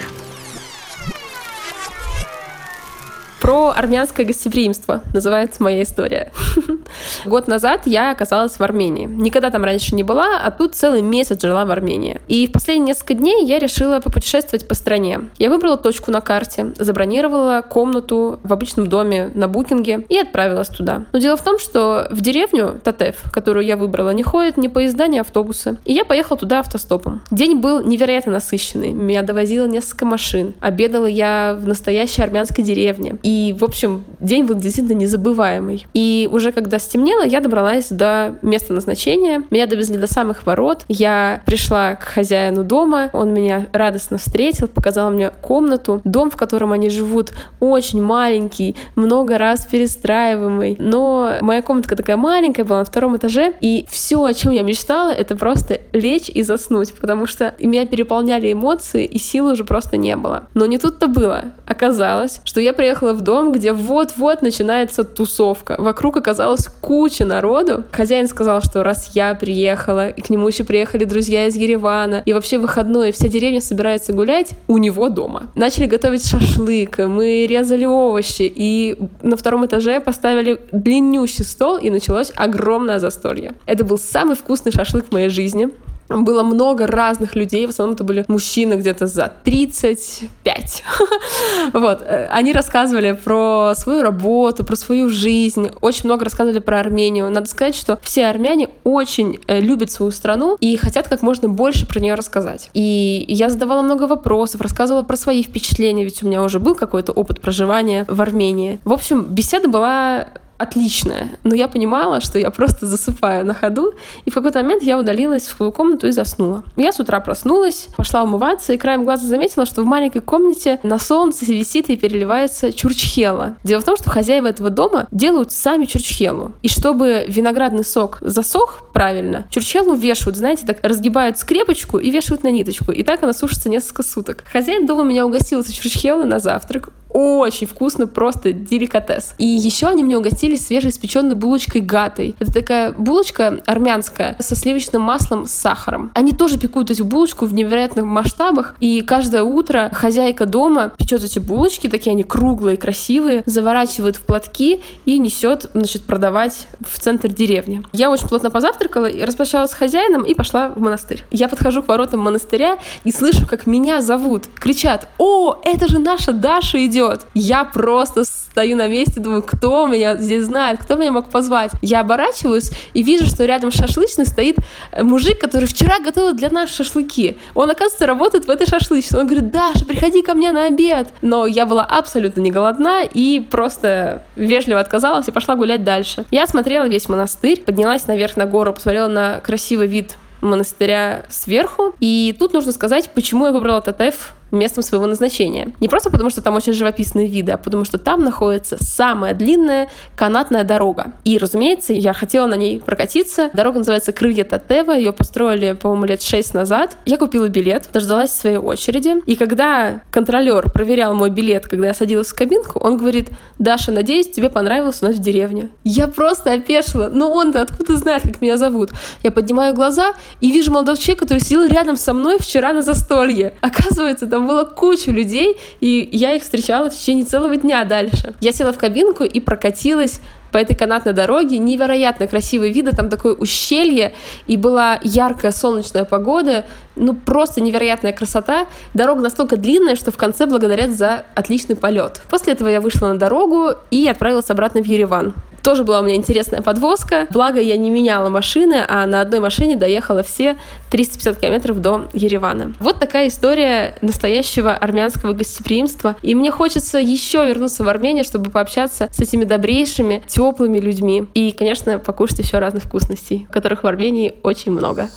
[3.41, 6.31] Про армянское гостеприимство называется моя история.
[7.25, 9.07] Год назад я оказалась в Армении.
[9.07, 12.21] Никогда там раньше не была, а тут целый месяц жила в Армении.
[12.29, 15.31] И в последние несколько дней я решила попутешествовать по стране.
[15.39, 21.05] Я выбрала точку на карте, забронировала комнату в обычном доме на букинге и отправилась туда.
[21.13, 25.07] Но дело в том, что в деревню Татев, которую я выбрала, не ходят ни поезда,
[25.07, 25.79] ни автобусы.
[25.87, 27.23] И я поехала туда автостопом.
[27.31, 28.93] День был невероятно насыщенный.
[28.93, 30.53] Меня довозило несколько машин.
[30.61, 33.17] Обедала я в настоящей армянской деревне.
[33.59, 35.87] В общем, день был действительно незабываемый.
[35.95, 39.43] И уже когда стемнело, я добралась до места назначения.
[39.51, 40.85] Меня довезли до самых ворот.
[40.89, 43.11] Я пришла к хозяину дома.
[43.13, 46.01] Он меня радостно встретил, показал мне комнату.
[46.05, 50.77] Дом, в котором они живут, очень маленький, много раз перестраиваемый.
[50.79, 53.55] Но моя комнатка такая маленькая была на втором этаже.
[53.61, 58.53] И все, о чем я мечтала, это просто лечь и заснуть, потому что меня переполняли
[58.53, 60.45] эмоции, и силы уже просто не было.
[60.55, 61.45] Но не тут-то было.
[61.67, 65.77] Оказалось, что я приехала в дом, где вот-вот начинается тусовка.
[65.79, 67.85] Вокруг оказалась куча народу.
[67.93, 72.33] Хозяин сказал, что раз я приехала, и к нему еще приехали друзья из Еревана, и
[72.33, 75.49] вообще выходной, вся деревня собирается гулять у него дома.
[75.55, 82.33] Начали готовить шашлык, мы резали овощи, и на втором этаже поставили длиннющий стол, и началось
[82.37, 83.55] огромное застолье.
[83.67, 85.71] Это был самый вкусный шашлык в моей жизни
[86.11, 90.83] было много разных людей, в основном это были мужчины где-то за 35.
[91.73, 92.03] вот.
[92.03, 97.31] Э, они рассказывали про свою работу, про свою жизнь, очень много рассказывали про Армению.
[97.31, 101.87] Надо сказать, что все армяне очень э, любят свою страну и хотят как можно больше
[101.87, 102.71] про нее рассказать.
[102.75, 107.13] И я задавала много вопросов, рассказывала про свои впечатления, ведь у меня уже был какой-то
[107.13, 108.81] опыт проживания в Армении.
[108.85, 110.29] В общем, беседа была
[110.61, 113.95] отличная, но я понимала, что я просто засыпаю на ходу,
[114.25, 116.65] и в какой-то момент я удалилась в свою комнату и заснула.
[116.77, 120.99] Я с утра проснулась, пошла умываться, и краем глаза заметила, что в маленькой комнате на
[120.99, 123.57] солнце висит и переливается чурчхела.
[123.65, 126.53] Дело в том, что хозяева этого дома делают сами чурчхелу.
[126.63, 132.51] И чтобы виноградный сок засох правильно, чурчхелу вешают, знаете, так разгибают скрепочку и вешают на
[132.51, 134.45] ниточку, и так она сушится несколько суток.
[134.53, 139.35] Хозяин дома меня угостил чурчхелы на завтрак, очень вкусно, просто деликатес.
[139.39, 142.35] И еще они мне угостили свежеиспеченной булочкой гатой.
[142.39, 146.11] Это такая булочка армянская со сливочным маслом с сахаром.
[146.15, 151.39] Они тоже пекут эту булочку в невероятных масштабах, и каждое утро хозяйка дома печет эти
[151.39, 157.83] булочки, такие они круглые, красивые, заворачивает в платки и несет, значит, продавать в центр деревни.
[157.93, 161.25] Я очень плотно позавтракала, и распрощалась с хозяином и пошла в монастырь.
[161.31, 164.45] Я подхожу к воротам монастыря и слышу, как меня зовут.
[164.55, 167.23] Кричат, о, это же наша Даша идет идет.
[167.35, 171.73] Я просто стою на месте, думаю, кто меня здесь знает, кто меня мог позвать.
[171.83, 174.57] Я оборачиваюсь и вижу, что рядом с шашлычной стоит
[174.93, 177.39] э, мужик, который вчера готовил для нас шашлыки.
[177.55, 179.21] Он, оказывается, работает в этой шашлычной.
[179.21, 181.09] Он говорит, Даша, приходи ко мне на обед.
[181.23, 186.25] Но я была абсолютно не голодна и просто вежливо отказалась и пошла гулять дальше.
[186.31, 191.95] Я смотрела весь монастырь, поднялась наверх на гору, посмотрела на красивый вид монастыря сверху.
[192.01, 195.73] И тут нужно сказать, почему я выбрала Татеф местом своего назначения.
[195.81, 199.89] Не просто потому, что там очень живописные виды, а потому что там находится самая длинная
[200.17, 201.13] канатная дорога.
[201.25, 203.51] И, разумеется, я хотела на ней прокатиться.
[203.55, 204.93] Дорога называется Крылья Татева.
[204.93, 206.97] Ее построили, по-моему, лет шесть назад.
[207.07, 209.23] Я купила билет, дождалась своей очереди.
[209.27, 214.31] И когда контролер проверял мой билет, когда я садилась в кабинку, он говорит, Даша, надеюсь,
[214.31, 215.71] тебе понравилось у нас в деревне.
[215.85, 217.11] Я просто опешила.
[217.13, 218.91] Ну он-то откуда знает, как меня зовут?
[219.23, 223.55] Я поднимаю глаза и вижу молодого человека, который сидел рядом со мной вчера на застолье.
[223.61, 228.35] Оказывается, там там было куча людей, и я их встречала в течение целого дня дальше.
[228.41, 231.59] Я села в кабинку и прокатилась по этой канатной дороге.
[231.59, 234.15] Невероятно красивые виды, там такое ущелье,
[234.47, 236.65] и была яркая солнечная погода,
[236.97, 238.67] ну просто невероятная красота.
[238.95, 242.23] Дорога настолько длинная, что в конце благодарят за отличный полет.
[242.31, 245.35] После этого я вышла на дорогу и отправилась обратно в Ереван.
[245.63, 247.27] Тоже была у меня интересная подвозка.
[247.31, 250.57] Благо, я не меняла машины, а на одной машине доехала все
[250.91, 252.75] 350 километров до Еревана.
[252.81, 256.17] Вот такая история настоящего армянского гостеприимства.
[256.23, 261.27] И мне хочется еще вернуться в Армению, чтобы пообщаться с этими добрейшими, теплыми людьми.
[261.35, 265.11] И, конечно, покушать еще разных вкусностей, которых в Армении очень много.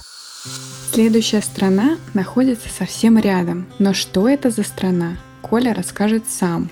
[0.91, 3.65] Следующая страна находится совсем рядом.
[3.79, 5.17] Но что это за страна?
[5.41, 6.69] Коля расскажет сам.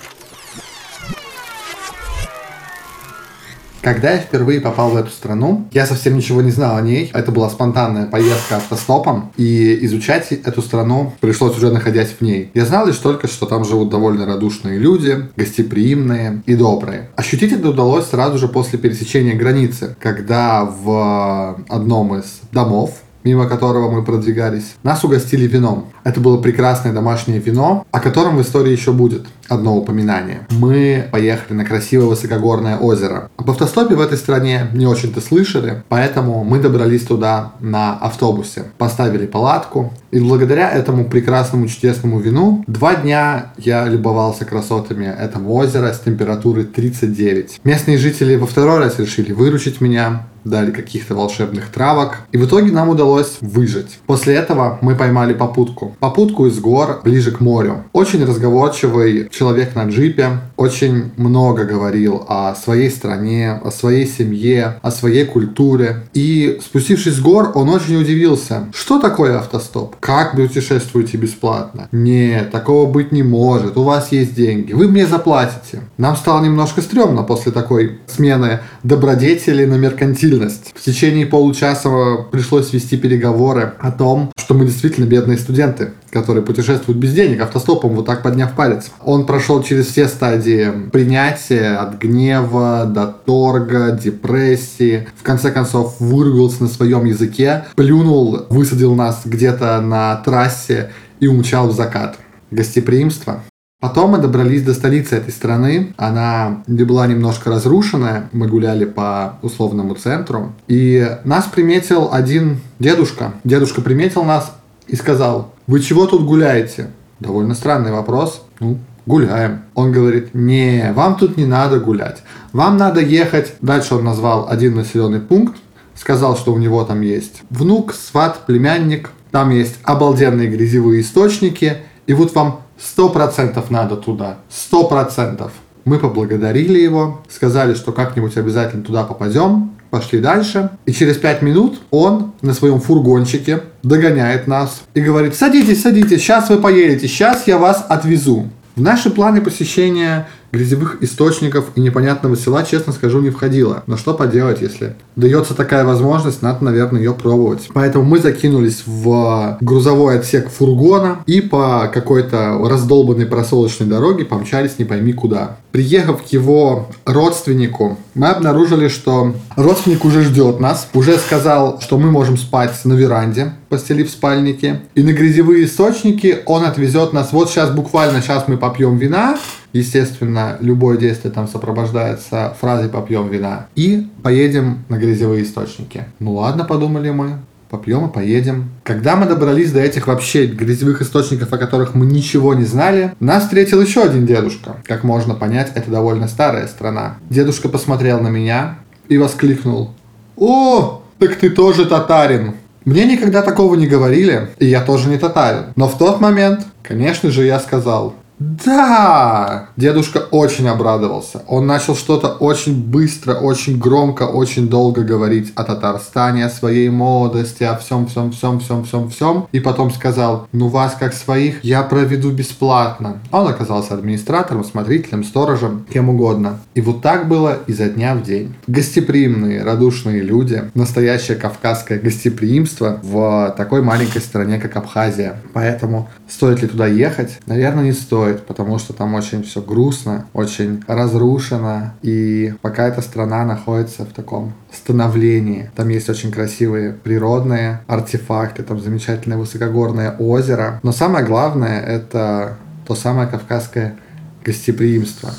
[3.81, 7.09] Когда я впервые попал в эту страну, я совсем ничего не знал о ней.
[7.13, 12.51] Это была спонтанная поездка автостопом, и изучать эту страну пришлось уже находясь в ней.
[12.53, 17.09] Я знал лишь только, что там живут довольно радушные люди, гостеприимные и добрые.
[17.15, 23.89] Ощутить это удалось сразу же после пересечения границы, когда в одном из домов мимо которого
[23.91, 25.87] мы продвигались, нас угостили вином.
[26.03, 30.47] Это было прекрасное домашнее вино, о котором в истории еще будет одно упоминание.
[30.49, 33.29] Мы поехали на красивое высокогорное озеро.
[33.37, 38.65] Об автостопе в этой стране не очень-то слышали, поэтому мы добрались туда на автобусе.
[38.77, 45.93] Поставили палатку, и благодаря этому прекрасному чудесному вину два дня я любовался красотами этого озера
[45.93, 47.61] с температурой 39.
[47.63, 52.19] Местные жители во второй раз решили выручить меня, дали каких-то волшебных травок.
[52.31, 53.99] И в итоге нам удалось выжить.
[54.05, 55.95] После этого мы поймали попутку.
[55.99, 57.85] Попутку из гор ближе к морю.
[57.93, 60.41] Очень разговорчивый человек на джипе.
[60.57, 66.03] Очень много говорил о своей стране, о своей семье, о своей культуре.
[66.13, 68.67] И спустившись с гор, он очень удивился.
[68.73, 69.95] Что такое автостоп?
[69.99, 71.87] Как вы путешествуете бесплатно?
[71.91, 73.77] Нет, такого быть не может.
[73.77, 74.73] У вас есть деньги.
[74.73, 75.81] Вы мне заплатите.
[75.97, 80.73] Нам стало немножко стрёмно после такой смены добродетели на меркантильность.
[80.75, 81.89] В течение получаса
[82.31, 87.95] пришлось вести переговоры о том, что мы действительно бедные студенты, которые путешествуют без денег, автостопом,
[87.95, 88.91] вот так подняв палец.
[89.03, 95.07] Он прошел через все стадии принятия, от гнева до торга, депрессии.
[95.15, 101.69] В конце концов, выругался на своем языке, плюнул, высадил нас где-то на трассе и умчал
[101.69, 102.17] в закат.
[102.49, 103.41] Гостеприимство
[103.81, 105.95] Потом мы добрались до столицы этой страны.
[105.97, 108.29] Она была немножко разрушенная.
[108.31, 110.53] Мы гуляли по условному центру.
[110.67, 113.33] И нас приметил один дедушка.
[113.43, 114.55] Дедушка приметил нас
[114.85, 116.91] и сказал, вы чего тут гуляете?
[117.19, 118.45] Довольно странный вопрос.
[118.59, 118.77] Ну,
[119.07, 119.63] гуляем.
[119.73, 122.21] Он говорит, не, вам тут не надо гулять.
[122.53, 123.55] Вам надо ехать.
[123.61, 125.57] Дальше он назвал один населенный пункт.
[125.95, 129.09] Сказал, что у него там есть внук, сват, племянник.
[129.31, 131.77] Там есть обалденные грязевые источники.
[132.05, 134.39] И вот вам Сто процентов надо туда.
[134.49, 135.51] Сто процентов.
[135.85, 140.71] Мы поблагодарили его, сказали, что как-нибудь обязательно туда попадем, пошли дальше.
[140.87, 146.49] И через пять минут он на своем фургончике догоняет нас и говорит, садитесь, садитесь, сейчас
[146.49, 148.49] вы поедете, сейчас я вас отвезу.
[148.75, 153.83] В наши планы посещения грязевых источников и непонятного села, честно скажу, не входило.
[153.87, 157.69] Но что поделать, если дается такая возможность, надо, наверное, ее пробовать.
[157.73, 164.85] Поэтому мы закинулись в грузовой отсек фургона и по какой-то раздолбанной просолочной дороге помчались не
[164.85, 165.57] пойми куда.
[165.71, 172.11] Приехав к его родственнику, мы обнаружили, что родственник уже ждет нас, уже сказал, что мы
[172.11, 174.81] можем спать на веранде, постелив спальники.
[174.95, 177.31] И на грязевые источники он отвезет нас.
[177.31, 179.37] Вот сейчас буквально сейчас мы попьем вина,
[179.73, 183.67] Естественно, любое действие там сопровождается фразой «попьем вина».
[183.75, 186.05] И поедем на грязевые источники.
[186.19, 188.69] Ну ладно, подумали мы, попьем и поедем.
[188.83, 193.43] Когда мы добрались до этих вообще грязевых источников, о которых мы ничего не знали, нас
[193.43, 194.75] встретил еще один дедушка.
[194.83, 197.17] Как можно понять, это довольно старая страна.
[197.29, 199.91] Дедушка посмотрел на меня и воскликнул.
[200.35, 205.65] «О, так ты тоже татарин!» Мне никогда такого не говорили, и я тоже не татарин.
[205.75, 209.69] Но в тот момент, конечно же, я сказал, да!
[209.77, 211.43] Дедушка очень обрадовался.
[211.47, 217.63] Он начал что-то очень быстро, очень громко, очень долго говорить о Татарстане, о своей молодости,
[217.63, 219.47] о всем, всем, всем, всем, всем, всем.
[219.51, 223.19] И потом сказал, ну вас как своих я проведу бесплатно.
[223.31, 226.59] Он оказался администратором, смотрителем, сторожем, кем угодно.
[226.73, 228.55] И вот так было изо дня в день.
[228.65, 235.35] Гостеприимные, радушные люди, настоящее кавказское гостеприимство в такой маленькой стране, как Абхазия.
[235.53, 237.37] Поэтому стоит ли туда ехать?
[237.45, 243.01] Наверное, не стоит стоит, потому что там очень все грустно, очень разрушено, и пока эта
[243.01, 245.69] страна находится в таком становлении.
[245.75, 250.79] Там есть очень красивые природные артефакты, там замечательное высокогорное озеро.
[250.83, 252.57] Но самое главное это
[252.87, 253.97] то самое кавказское
[254.43, 255.29] гостеприимство.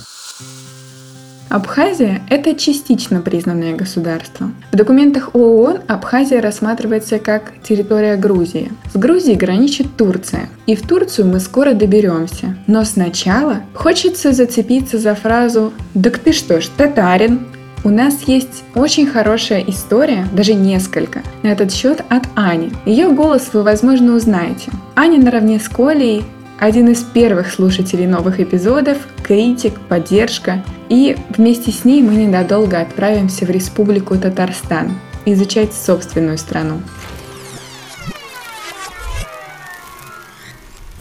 [1.53, 4.51] Абхазия– это частично признанное государство.
[4.73, 8.73] В документах ООН Абхазия рассматривается как территория Грузии.
[8.95, 12.57] С Грузией граничит Турция, и в Турцию мы скоро доберемся.
[12.67, 17.47] Но сначала хочется зацепиться за фразу «Так ты что ж, татарин?»
[17.85, 22.73] У нас есть очень хорошая история, даже несколько, на этот счет от Ани.
[22.87, 24.71] Ее голос вы, возможно, узнаете.
[24.97, 26.25] Аня наравне с Колей
[26.63, 30.63] один из первых слушателей новых эпизодов, критик, поддержка.
[30.89, 34.93] И вместе с ней мы ненадолго отправимся в Республику Татарстан
[35.25, 36.81] изучать собственную страну.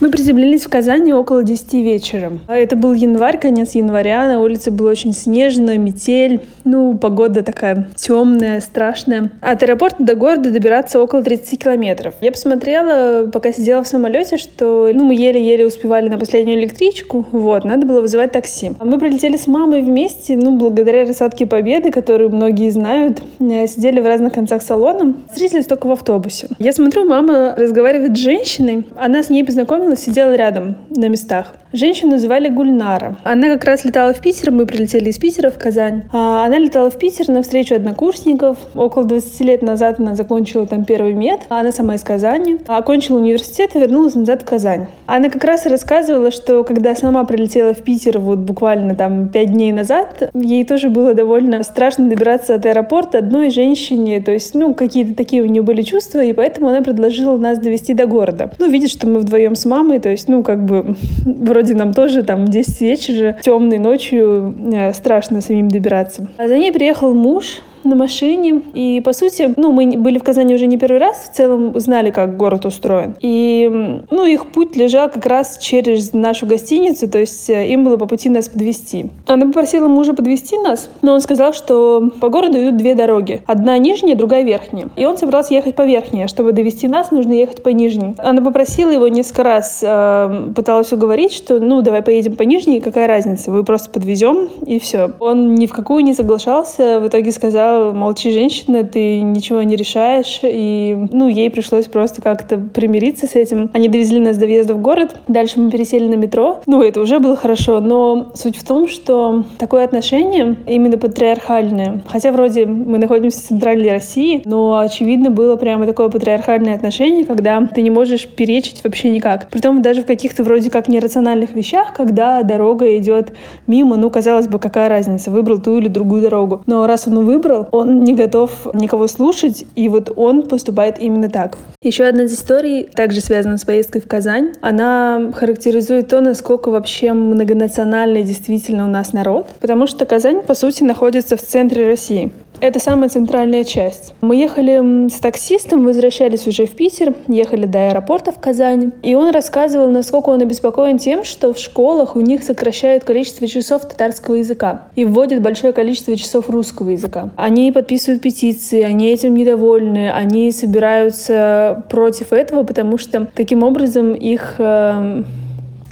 [0.01, 2.31] Мы приземлились в Казани около 10 вечера.
[2.47, 4.27] Это был январь, конец января.
[4.27, 6.41] На улице было очень снежно, метель.
[6.63, 9.29] Ну, погода такая темная, страшная.
[9.41, 12.15] От аэропорта до города добираться около 30 километров.
[12.19, 17.27] Я посмотрела, пока сидела в самолете, что ну, мы еле-еле успевали на последнюю электричку.
[17.31, 18.71] Вот, надо было вызывать такси.
[18.83, 23.21] Мы прилетели с мамой вместе, ну, благодаря рассадке Победы, которую многие знают.
[23.39, 25.13] Э, сидели в разных концах салона.
[25.31, 26.47] Встретились только в автобусе.
[26.57, 28.87] Я смотрю, мама разговаривает с женщиной.
[28.95, 31.53] Она с ней познакомилась Михайловна сидела рядом на местах.
[31.73, 33.15] Женщину звали Гульнара.
[33.23, 36.03] Она как раз летала в Питер, мы прилетели из Питера в Казань.
[36.11, 38.57] А она летала в Питер на встречу однокурсников.
[38.75, 41.41] Около 20 лет назад она закончила там первый мед.
[41.47, 42.57] Она сама из Казани.
[42.67, 44.87] Окончила университет и вернулась назад в Казань.
[45.05, 49.71] Она как раз рассказывала, что когда сама прилетела в Питер вот буквально там 5 дней
[49.71, 54.19] назад, ей тоже было довольно страшно добираться от аэропорта одной женщине.
[54.21, 57.93] То есть, ну, какие-то такие у нее были чувства, и поэтому она предложила нас довести
[57.93, 58.51] до города.
[58.59, 62.23] Ну, видит, что мы вдвоем с мамой, то есть, ну, как бы вроде нам тоже
[62.23, 66.27] там 10 вечера, темной ночью э, страшно самим добираться.
[66.37, 68.61] А за ней приехал муж, на машине.
[68.73, 72.11] И, по сути, ну, мы были в Казани уже не первый раз, в целом знали,
[72.11, 73.15] как город устроен.
[73.19, 73.69] И,
[74.09, 78.05] ну, их путь лежал как раз через нашу гостиницу, то есть э, им было по
[78.05, 79.09] пути нас подвести.
[79.27, 83.41] Она попросила мужа подвести нас, но он сказал, что по городу идут две дороги.
[83.45, 84.89] Одна нижняя, другая верхняя.
[84.95, 86.23] И он собрался ехать по верхней.
[86.23, 88.15] А чтобы довести нас, нужно ехать по нижней.
[88.17, 93.07] Она попросила его несколько раз, э, пыталась уговорить, что, ну, давай поедем по нижней, какая
[93.07, 95.11] разница, вы просто подвезем, и все.
[95.19, 100.39] Он ни в какую не соглашался, в итоге сказал, молчи, женщина, ты ничего не решаешь.
[100.43, 103.69] И, ну, ей пришлось просто как-то примириться с этим.
[103.73, 105.15] Они довезли нас до въезда в город.
[105.27, 106.61] Дальше мы пересели на метро.
[106.65, 112.01] Ну, это уже было хорошо, но суть в том, что такое отношение именно патриархальное.
[112.07, 117.65] Хотя вроде мы находимся в центральной России, но очевидно было прямо такое патриархальное отношение, когда
[117.65, 119.49] ты не можешь перечить вообще никак.
[119.49, 123.33] Притом даже в каких-то вроде как нерациональных вещах, когда дорога идет
[123.67, 126.61] мимо, ну, казалось бы, какая разница, выбрал ту или другую дорогу.
[126.65, 131.57] Но раз он выбрал, он не готов никого слушать, и вот он поступает именно так.
[131.81, 137.13] Еще одна из историй, также связана с поездкой в Казань, она характеризует то, насколько вообще
[137.13, 142.31] многонациональный действительно у нас народ, потому что Казань, по сути, находится в центре России.
[142.61, 144.13] Это самая центральная часть.
[144.21, 148.91] Мы ехали с таксистом, возвращались уже в Питер, ехали до аэропорта в Казани.
[149.01, 153.81] И он рассказывал, насколько он обеспокоен тем, что в школах у них сокращают количество часов
[153.87, 157.31] татарского языка и вводят большое количество часов русского языка.
[157.35, 164.55] Они подписывают петиции, они этим недовольны, они собираются против этого, потому что таким образом их
[164.59, 165.23] э,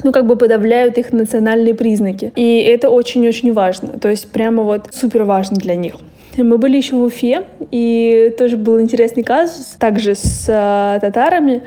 [0.03, 2.31] ну, как бы подавляют их национальные признаки.
[2.35, 3.99] И это очень-очень важно.
[3.99, 5.95] То есть прямо вот супер важно для них.
[6.37, 11.63] Мы были еще в Уфе, и тоже был интересный казус, также с э, татарами.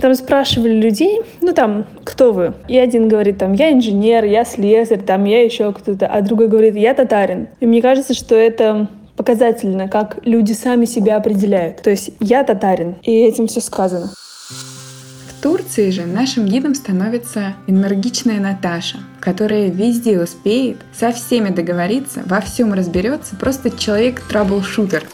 [0.00, 2.52] Там спрашивали людей, ну там, кто вы?
[2.68, 6.76] И один говорит, там, я инженер, я слесарь, там, я еще кто-то, а другой говорит,
[6.76, 7.48] я татарин.
[7.60, 11.82] И мне кажется, что это показательно, как люди сами себя определяют.
[11.82, 14.10] То есть я татарин, и этим все сказано.
[15.46, 22.72] Турции же нашим гидом становится энергичная Наташа, которая везде успеет, со всеми договориться, во всем
[22.72, 25.04] разберется, просто человек траблшутер.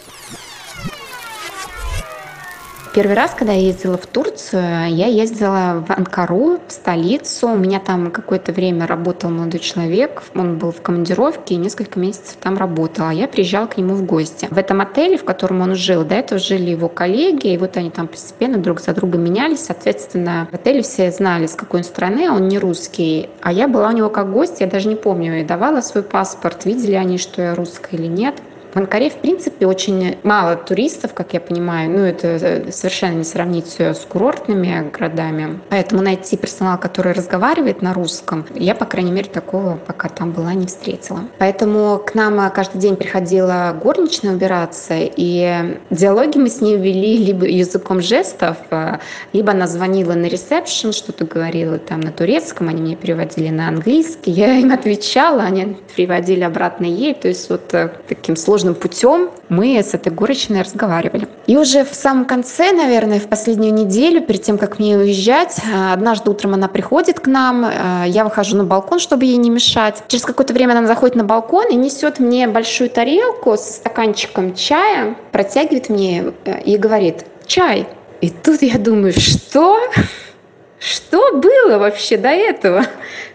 [2.95, 7.49] Первый раз, когда я ездила в Турцию, я ездила в Анкару, в столицу.
[7.49, 10.23] У меня там какое-то время работал молодой человек.
[10.35, 13.07] Он был в командировке и несколько месяцев там работал.
[13.07, 14.47] А я приезжала к нему в гости.
[14.51, 17.55] В этом отеле, в котором он жил, до этого жили его коллеги.
[17.55, 19.61] И вот они там постепенно друг за другом менялись.
[19.61, 23.31] Соответственно, в отеле все знали, с какой он страны, а он не русский.
[23.41, 26.67] А я была у него как гость, я даже не помню, и давала свой паспорт.
[26.67, 28.35] Видели они, что я русская или нет.
[28.73, 31.91] В Анкаре, в принципе, очень мало туристов, как я понимаю.
[31.91, 35.61] Ну, это э, совершенно не сравнить с курортными городами.
[35.69, 40.55] Поэтому найти персонал, который разговаривает на русском, я, по крайней мере, такого пока там была,
[40.55, 41.21] не встретила.
[41.39, 47.45] Поэтому к нам каждый день приходила горничная убираться, и диалоги мы с ней вели либо
[47.47, 48.99] языком жестов, э,
[49.35, 54.31] либо она звонила на ресепшн, что-то говорила там на турецком, они мне переводили на английский,
[54.31, 59.31] я им отвечала, они переводили обратно ей, то есть вот э, таким сложным сложным путем
[59.49, 61.27] мы с этой горочной разговаривали.
[61.47, 65.93] И уже в самом конце, наверное, в последнюю неделю, перед тем, как мне уезжать, э,
[65.93, 70.05] однажды утром она приходит к нам, э, я выхожу на балкон, чтобы ей не мешать.
[70.07, 75.17] Через какое-то время она заходит на балкон и несет мне большую тарелку с стаканчиком чая,
[75.33, 77.89] протягивает мне э, и говорит «чай».
[78.21, 79.81] И тут я думаю, что?
[80.79, 82.85] Что было вообще до этого?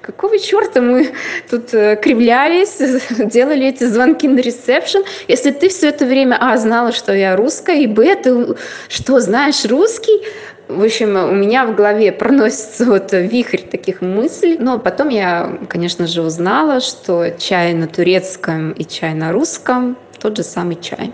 [0.07, 1.11] Какого черта мы
[1.49, 2.77] тут э, кривлялись,
[3.19, 7.81] делали эти звонки на ресепшн, если ты все это время, а, знала, что я русская,
[7.81, 8.55] и, б, ты
[8.87, 10.25] что, знаешь русский?
[10.69, 14.57] В общем, у меня в голове проносится вот вихрь таких мыслей.
[14.57, 20.37] Но потом я, конечно же, узнала, что чай на турецком и чай на русском тот
[20.37, 21.11] же самый чай.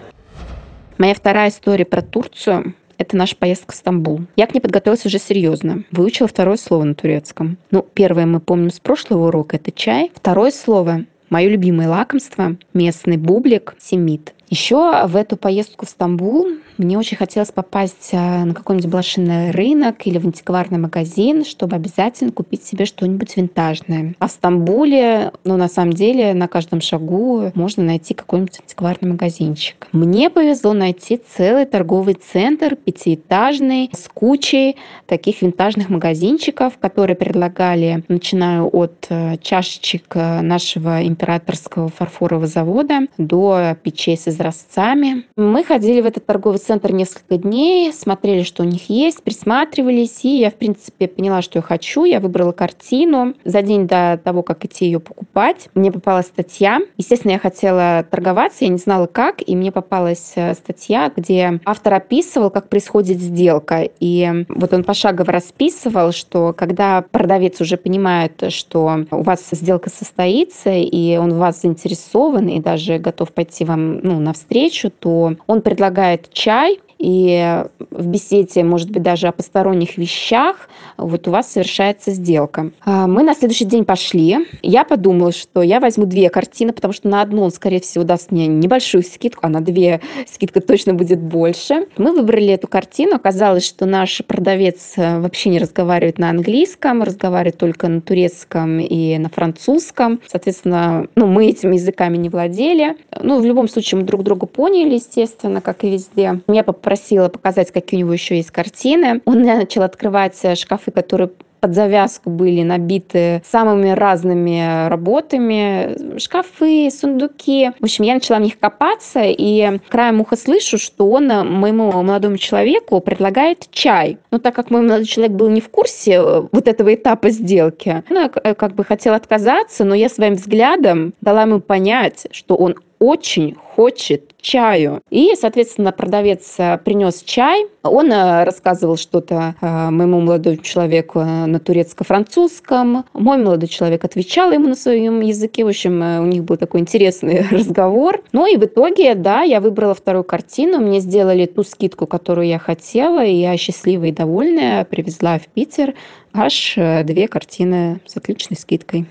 [0.99, 4.21] Моя вторая история про Турцию это наша поездка в Стамбул.
[4.35, 5.83] Я к ней подготовилась уже серьезно.
[5.91, 7.57] Выучила второе слово на турецком.
[7.71, 10.11] Ну, первое мы помним с прошлого урока– это чай.
[10.13, 14.33] Второе слово– мое любимое лакомство– местный бублик семит.
[14.49, 16.47] Еще в эту поездку в Стамбул
[16.77, 22.31] мне очень хотелось попасть а, на какой-нибудь блошиный рынок или в антикварный магазин, чтобы обязательно
[22.31, 24.15] купить себе что-нибудь винтажное.
[24.19, 29.87] А в Стамбуле, ну, на самом деле, на каждом шагу можно найти какой-нибудь антикварный магазинчик.
[29.91, 38.61] Мне повезло найти целый торговый центр, пятиэтажный, с кучей таких винтажных магазинчиков, которые предлагали, начиная
[38.61, 45.25] от э, чашечек э, нашего императорского фарфорового завода до печей с изразцами.
[45.35, 50.39] Мы ходили в этот торговый центр несколько дней, смотрели, что у них есть, присматривались, и
[50.39, 52.05] я, в принципе, поняла, что я хочу.
[52.05, 55.69] Я выбрала картину за день до того, как идти ее покупать.
[55.75, 56.79] Мне попалась статья.
[56.97, 61.95] Естественно, я хотела торговаться, я не знала как, и мне попалась э, статья, где автор
[61.95, 63.89] описывал, как происходит сделка.
[63.99, 70.71] И вот он пошагово расписывал, что когда продавец уже понимает, что у вас сделка состоится,
[70.71, 76.52] и он вас заинтересован, и даже готов пойти вам ну, навстречу, то он предлагает чай
[76.53, 82.71] чай, и в беседе, может быть, даже о посторонних вещах, вот у вас совершается сделка.
[82.85, 84.47] А, мы на следующий день пошли.
[84.61, 88.31] Я подумала, что я возьму две картины, потому что на одну он, скорее всего, даст
[88.31, 89.99] мне небольшую скидку, а на две
[90.31, 91.87] скидка точно будет больше.
[91.97, 93.15] Мы выбрали эту картину.
[93.15, 99.17] Оказалось, что наш продавец э, вообще не разговаривает на английском, разговаривает только на турецком и
[99.17, 100.21] на французском.
[100.25, 102.95] Соответственно, ну, мы этими языками не владели.
[103.21, 106.39] Ну, в любом случае, мы друг друга поняли, естественно, как и везде.
[106.47, 109.21] Я попросила попросила показать, какие у него еще есть картины.
[109.25, 117.71] Он начал открывать э, шкафы, которые под завязку были набиты самыми разными работами, шкафы, сундуки.
[117.79, 122.37] В общем, я начала в них копаться, и краем уха слышу, что он моему молодому
[122.37, 124.19] человеку предлагает чай.
[124.29, 128.03] Но так как мой молодой человек был не в курсе э, вот этого этапа сделки,
[128.09, 132.75] он э, как бы хотел отказаться, но я своим взглядом дала ему понять, что он
[133.03, 135.01] очень хочет чаю.
[135.09, 137.65] И, соответственно, продавец э, принес чай.
[137.83, 143.03] Он э, рассказывал что-то э, моему молодому человеку на турецко-французском.
[143.13, 145.65] Мой молодой человек отвечал ему на своем языке.
[145.65, 148.23] В общем, у них был такой интересный разговор.
[148.31, 150.79] Ну и в итоге, да, я выбрала вторую картину.
[150.79, 153.25] Мне сделали ту скидку, которую я хотела.
[153.25, 155.93] И я счастливая и довольная привезла в Питер
[156.31, 159.07] аж две картины с отличной скидкой.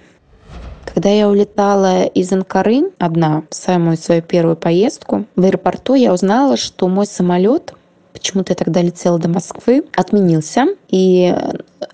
[0.84, 6.56] Когда я улетала из Анкары одна, в самую свою первую поездку, в аэропорту я узнала,
[6.56, 7.74] что мой самолет
[8.22, 11.34] почему-то я тогда летела до Москвы, отменился, и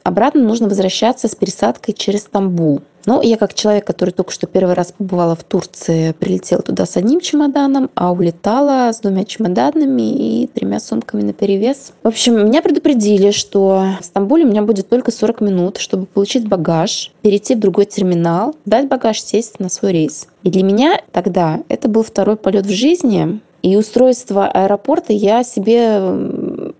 [0.02, 2.82] обратно нужно возвращаться с пересадкой через Стамбул.
[3.06, 6.98] Но я как человек, который только что первый раз побывала в Турции, прилетела туда с
[6.98, 11.92] одним чемоданом, а улетала с двумя чемоданами и тремя сумками на перевес.
[12.02, 16.46] В общем, меня предупредили, что в Стамбуле у меня будет только 40 минут, чтобы получить
[16.46, 20.28] багаж, перейти в другой терминал, дать багаж, сесть на свой рейс.
[20.42, 26.00] И для меня тогда это был второй полет в жизни, и устройство аэропорта я себе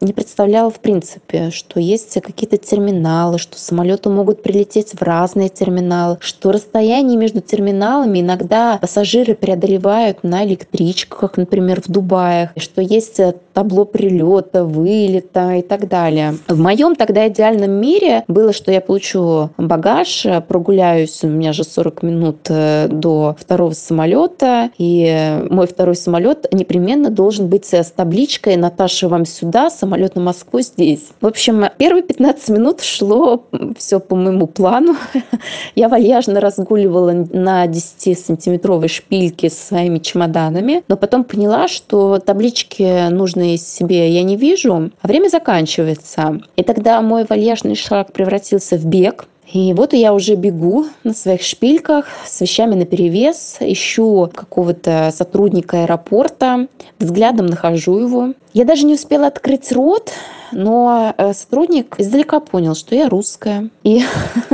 [0.01, 6.19] не представляла в принципе, что есть какие-то терминалы, что самолеты могут прилететь в разные терминалы,
[6.21, 13.35] что расстояние между терминалами иногда пассажиры преодолевают на электричках, например, в Дубае, что есть э,
[13.53, 16.37] табло прилета, вылета и так далее.
[16.47, 22.03] В моем тогда идеальном мире было, что я получу багаж, прогуляюсь, у меня же 40
[22.03, 29.09] минут э, до второго самолета, и мой второй самолет непременно должен быть с табличкой «Наташа,
[29.09, 31.09] вам сюда, самолет на Москву здесь».
[31.21, 33.45] В общем, первые 15 минут шло
[33.77, 34.97] все по моему плану.
[35.75, 43.55] Я вальяжно разгуливала на 10-сантиметровой шпильке со своими чемоданами, но потом поняла, что таблички нужно
[43.55, 46.41] из себе я не вижу, а время заканчивается.
[46.57, 51.43] И тогда мой вальяжный шаг превратился в бег, и вот я уже бегу на своих
[51.43, 56.67] шпильках с вещами на перевес, ищу какого-то сотрудника аэропорта,
[56.99, 58.35] взглядом нахожу его.
[58.53, 60.13] Я даже не успела открыть рот,
[60.53, 63.71] но э, сотрудник издалека понял, что я русская.
[63.85, 64.03] И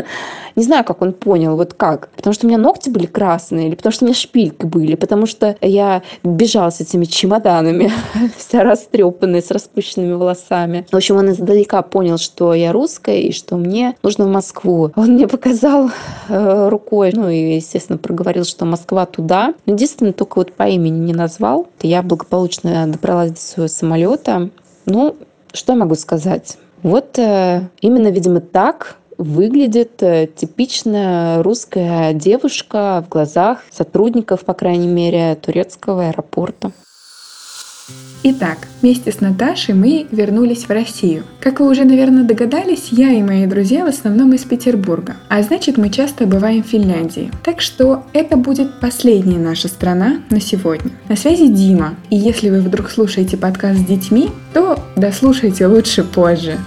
[0.57, 2.09] Не знаю, как он понял, вот как.
[2.17, 5.27] Потому что у меня ногти были красные, или потому что у меня шпильки были, потому
[5.27, 7.91] что я бежала с этими чемоданами,
[8.37, 10.87] вся растрепанная, с распущенными волосами.
[10.91, 14.93] В общем, он издалека понял, что я русская и что мне нужно в Москву.
[14.97, 15.91] Он мне показал
[16.29, 19.55] э, рукой, ну и, естественно, проговорил, что Москва туда.
[19.67, 21.69] Но единственное, только вот по имени не назвал.
[21.83, 24.51] Я благополучно добралась до своего самолета.
[24.87, 25.17] Ну,
[25.53, 26.59] что я могу сказать?
[26.83, 34.89] Вот э, именно, видимо, так выглядит э, типичная русская девушка в глазах сотрудников, по крайней
[34.89, 36.73] мере, турецкого аэропорта.
[38.27, 41.25] Итак, вместе с Наташей мы вернулись в Россию.
[41.41, 45.77] Как вы уже, наверное, догадались, я и мои друзья в основном из Петербурга, а значит
[45.77, 47.31] мы часто бываем в Финляндии.
[47.43, 50.91] Так что это будет последняя наша страна на сегодня.
[51.11, 56.59] На связи Дима, и если вы вдруг слушаете подкаст с детьми, то дослушайте лучше позже.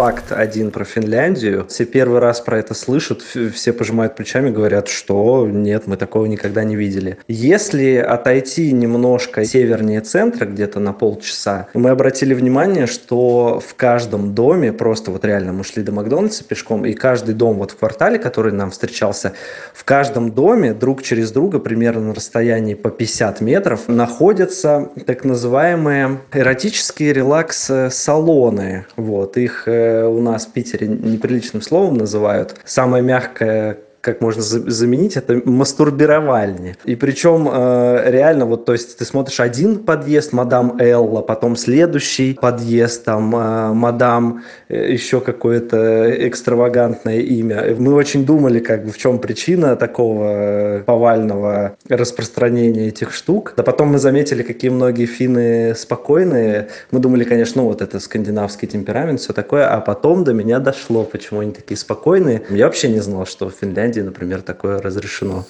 [0.00, 1.66] Факт один про Финляндию.
[1.68, 6.64] Все первый раз про это слышат, все пожимают плечами, говорят, что нет, мы такого никогда
[6.64, 7.18] не видели.
[7.28, 14.72] Если отойти немножко севернее центра, где-то на полчаса, мы обратили внимание, что в каждом доме,
[14.72, 18.52] просто вот реально мы шли до Макдональдса пешком, и каждый дом вот в квартале, который
[18.52, 19.34] нам встречался,
[19.74, 26.20] в каждом доме друг через друга, примерно на расстоянии по 50 метров, находятся так называемые
[26.32, 28.86] эротические релакс-салоны.
[28.96, 29.68] Вот, их
[30.06, 32.56] у нас в Питере неприличным словом называют.
[32.64, 36.76] Самое мягкое как можно заменить, это мастурбировальни.
[36.84, 42.34] И причем э, реально, вот, то есть ты смотришь один подъезд, мадам Элла, потом следующий
[42.40, 47.74] подъезд, там, э, мадам, э, еще какое-то экстравагантное имя.
[47.78, 53.52] Мы очень думали, как бы, в чем причина такого повального распространения этих штук.
[53.56, 56.68] Да потом мы заметили, какие многие финны спокойные.
[56.90, 61.04] Мы думали, конечно, ну, вот это скандинавский темперамент, все такое, а потом до меня дошло,
[61.04, 62.42] почему они такие спокойные.
[62.48, 65.44] Я вообще не знал, что в Финляндии Финляндии, например, такое разрешено.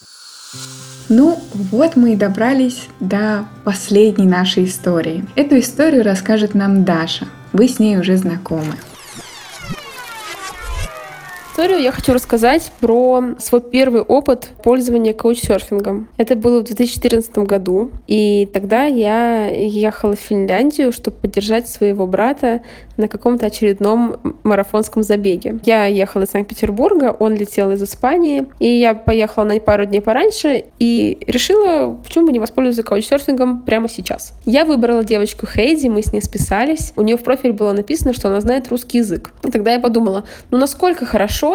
[1.09, 5.24] Ну, вот мы и добрались до последней нашей истории.
[5.36, 7.26] Эту историю расскажет нам Даша.
[7.53, 8.74] Вы с ней уже знакомы
[11.61, 16.09] историю я хочу рассказать про свой первый опыт пользования каучсерфингом.
[16.17, 22.63] Это было в 2014 году, и тогда я ехала в Финляндию, чтобы поддержать своего брата
[22.97, 25.59] на каком-то очередном марафонском забеге.
[25.67, 30.65] Я ехала из Санкт-Петербурга, он летел из Испании, и я поехала на пару дней пораньше
[30.79, 34.33] и решила, почему бы не воспользоваться каучсерфингом прямо сейчас.
[34.47, 36.95] Я выбрала девочку Хейди, мы с ней списались.
[36.97, 39.33] У нее в профиле было написано, что она знает русский язык.
[39.45, 41.49] И тогда я подумала, ну насколько хорошо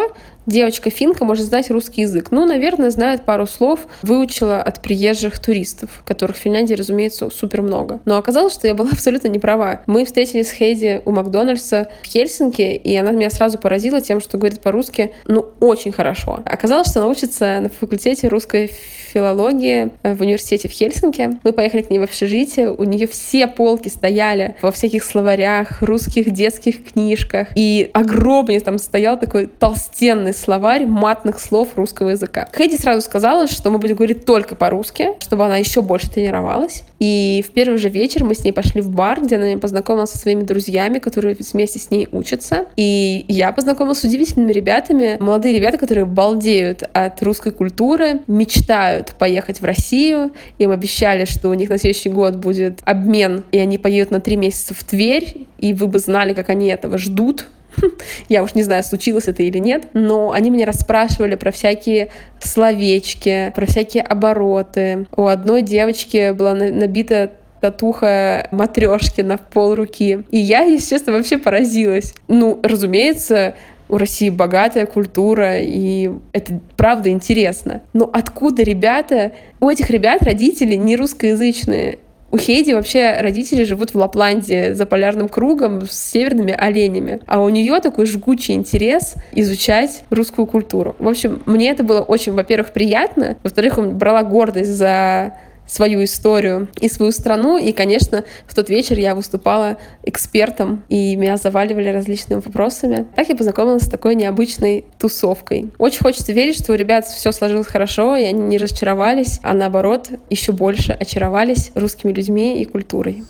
[0.46, 2.28] девочка финка может знать русский язык.
[2.30, 8.00] Ну, наверное, знает пару слов, выучила от приезжих туристов, которых в Финляндии, разумеется, супер много.
[8.04, 9.82] Но оказалось, что я была абсолютно не права.
[9.86, 14.38] Мы встретились с Хейди у Макдональдса в Хельсинки, и она меня сразу поразила тем, что
[14.38, 16.40] говорит по-русски, ну, очень хорошо.
[16.44, 18.72] Оказалось, что она учится на факультете русской
[19.06, 21.38] филологии э, в университете в Хельсинки.
[21.42, 26.32] Мы поехали к ней в общежитие, у нее все полки стояли во всяких словарях, русских
[26.32, 32.48] детских книжках, и огромный там стоял такой толстенный словарь матных слов русского языка.
[32.52, 36.82] Хэдди сразу сказала, что мы будем говорить только по-русски, чтобы она еще больше тренировалась.
[36.98, 40.10] И в первый же вечер мы с ней пошли в бар, где она меня познакомилась
[40.10, 42.66] со своими друзьями, которые вместе с ней учатся.
[42.76, 49.60] И я познакомилась с удивительными ребятами, молодые ребята, которые балдеют от русской культуры, мечтают поехать
[49.60, 50.32] в Россию.
[50.58, 54.36] Им обещали, что у них на следующий год будет обмен, и они поедут на три
[54.36, 57.46] месяца в Тверь, и вы бы знали, как они этого ждут,
[58.28, 62.08] я уж не знаю, случилось это или нет, но они меня расспрашивали про всякие
[62.40, 65.06] словечки, про всякие обороты.
[65.16, 70.24] У одной девочки была набита татуха матрешки на пол руки.
[70.30, 72.14] И я, если честно, вообще поразилась.
[72.28, 73.54] Ну, разумеется,
[73.88, 77.82] у России богатая культура, и это правда интересно.
[77.92, 79.32] Но откуда ребята...
[79.60, 81.98] У этих ребят родители не русскоязычные.
[82.30, 87.20] У Хейди вообще родители живут в Лапландии за полярным кругом с северными оленями.
[87.26, 90.96] А у нее такой жгучий интерес изучать русскую культуру.
[90.98, 93.36] В общем, мне это было очень, во-первых, приятно.
[93.42, 95.34] Во-вторых, брала гордость за
[95.66, 97.58] свою историю и свою страну.
[97.58, 103.06] И, конечно, в тот вечер я выступала экспертом, и меня заваливали различными вопросами.
[103.16, 105.70] Так я познакомилась с такой необычной тусовкой.
[105.78, 110.10] Очень хочется верить, что у ребят все сложилось хорошо, и они не разочаровались, а наоборот,
[110.30, 113.24] еще больше очаровались русскими людьми и культурой.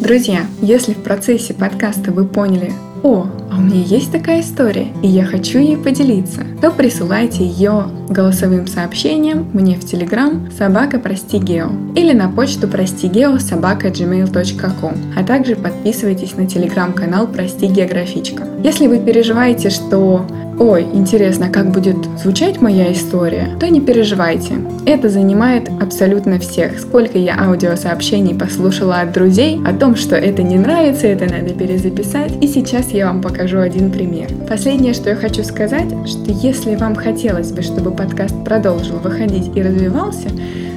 [0.00, 2.72] Друзья, если в процессе подкаста вы поняли,
[3.02, 7.84] о, а у меня есть такая история, и я хочу ей поделиться, то присылайте ее
[8.08, 14.94] голосовым сообщением мне в Телеграм собака прости гео или на почту прости гео собака gmail.com,
[15.16, 18.44] а также подписывайтесь на телеграм-канал Прости Географичка.
[18.62, 20.24] Если вы переживаете, что
[20.58, 24.54] ой, интересно, как будет звучать моя история, то не переживайте.
[24.86, 26.78] Это занимает абсолютно всех.
[26.78, 32.32] Сколько я аудиосообщений послушала от друзей о том, что это не нравится, это надо перезаписать.
[32.40, 34.28] И сейчас я вам покажу один пример.
[34.48, 39.62] Последнее, что я хочу сказать, что если вам хотелось бы, чтобы подкаст продолжил выходить и
[39.62, 40.28] развивался,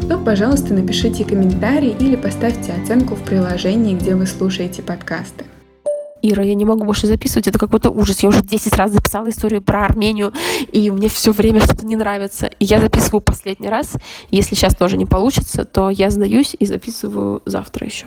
[0.08, 5.46] то, пожалуйста, напишите комментарий или поставьте оценку в приложении, где вы слушаете подкасты.
[6.22, 8.24] Ира, я не могу больше записывать, это какой-то ужас.
[8.24, 10.34] Я уже 10 раз записала историю про Армению,
[10.72, 12.48] и мне все время что-то не нравится.
[12.60, 13.94] И я записываю последний раз.
[14.32, 18.06] Если сейчас тоже не получится, то я сдаюсь и записываю завтра еще.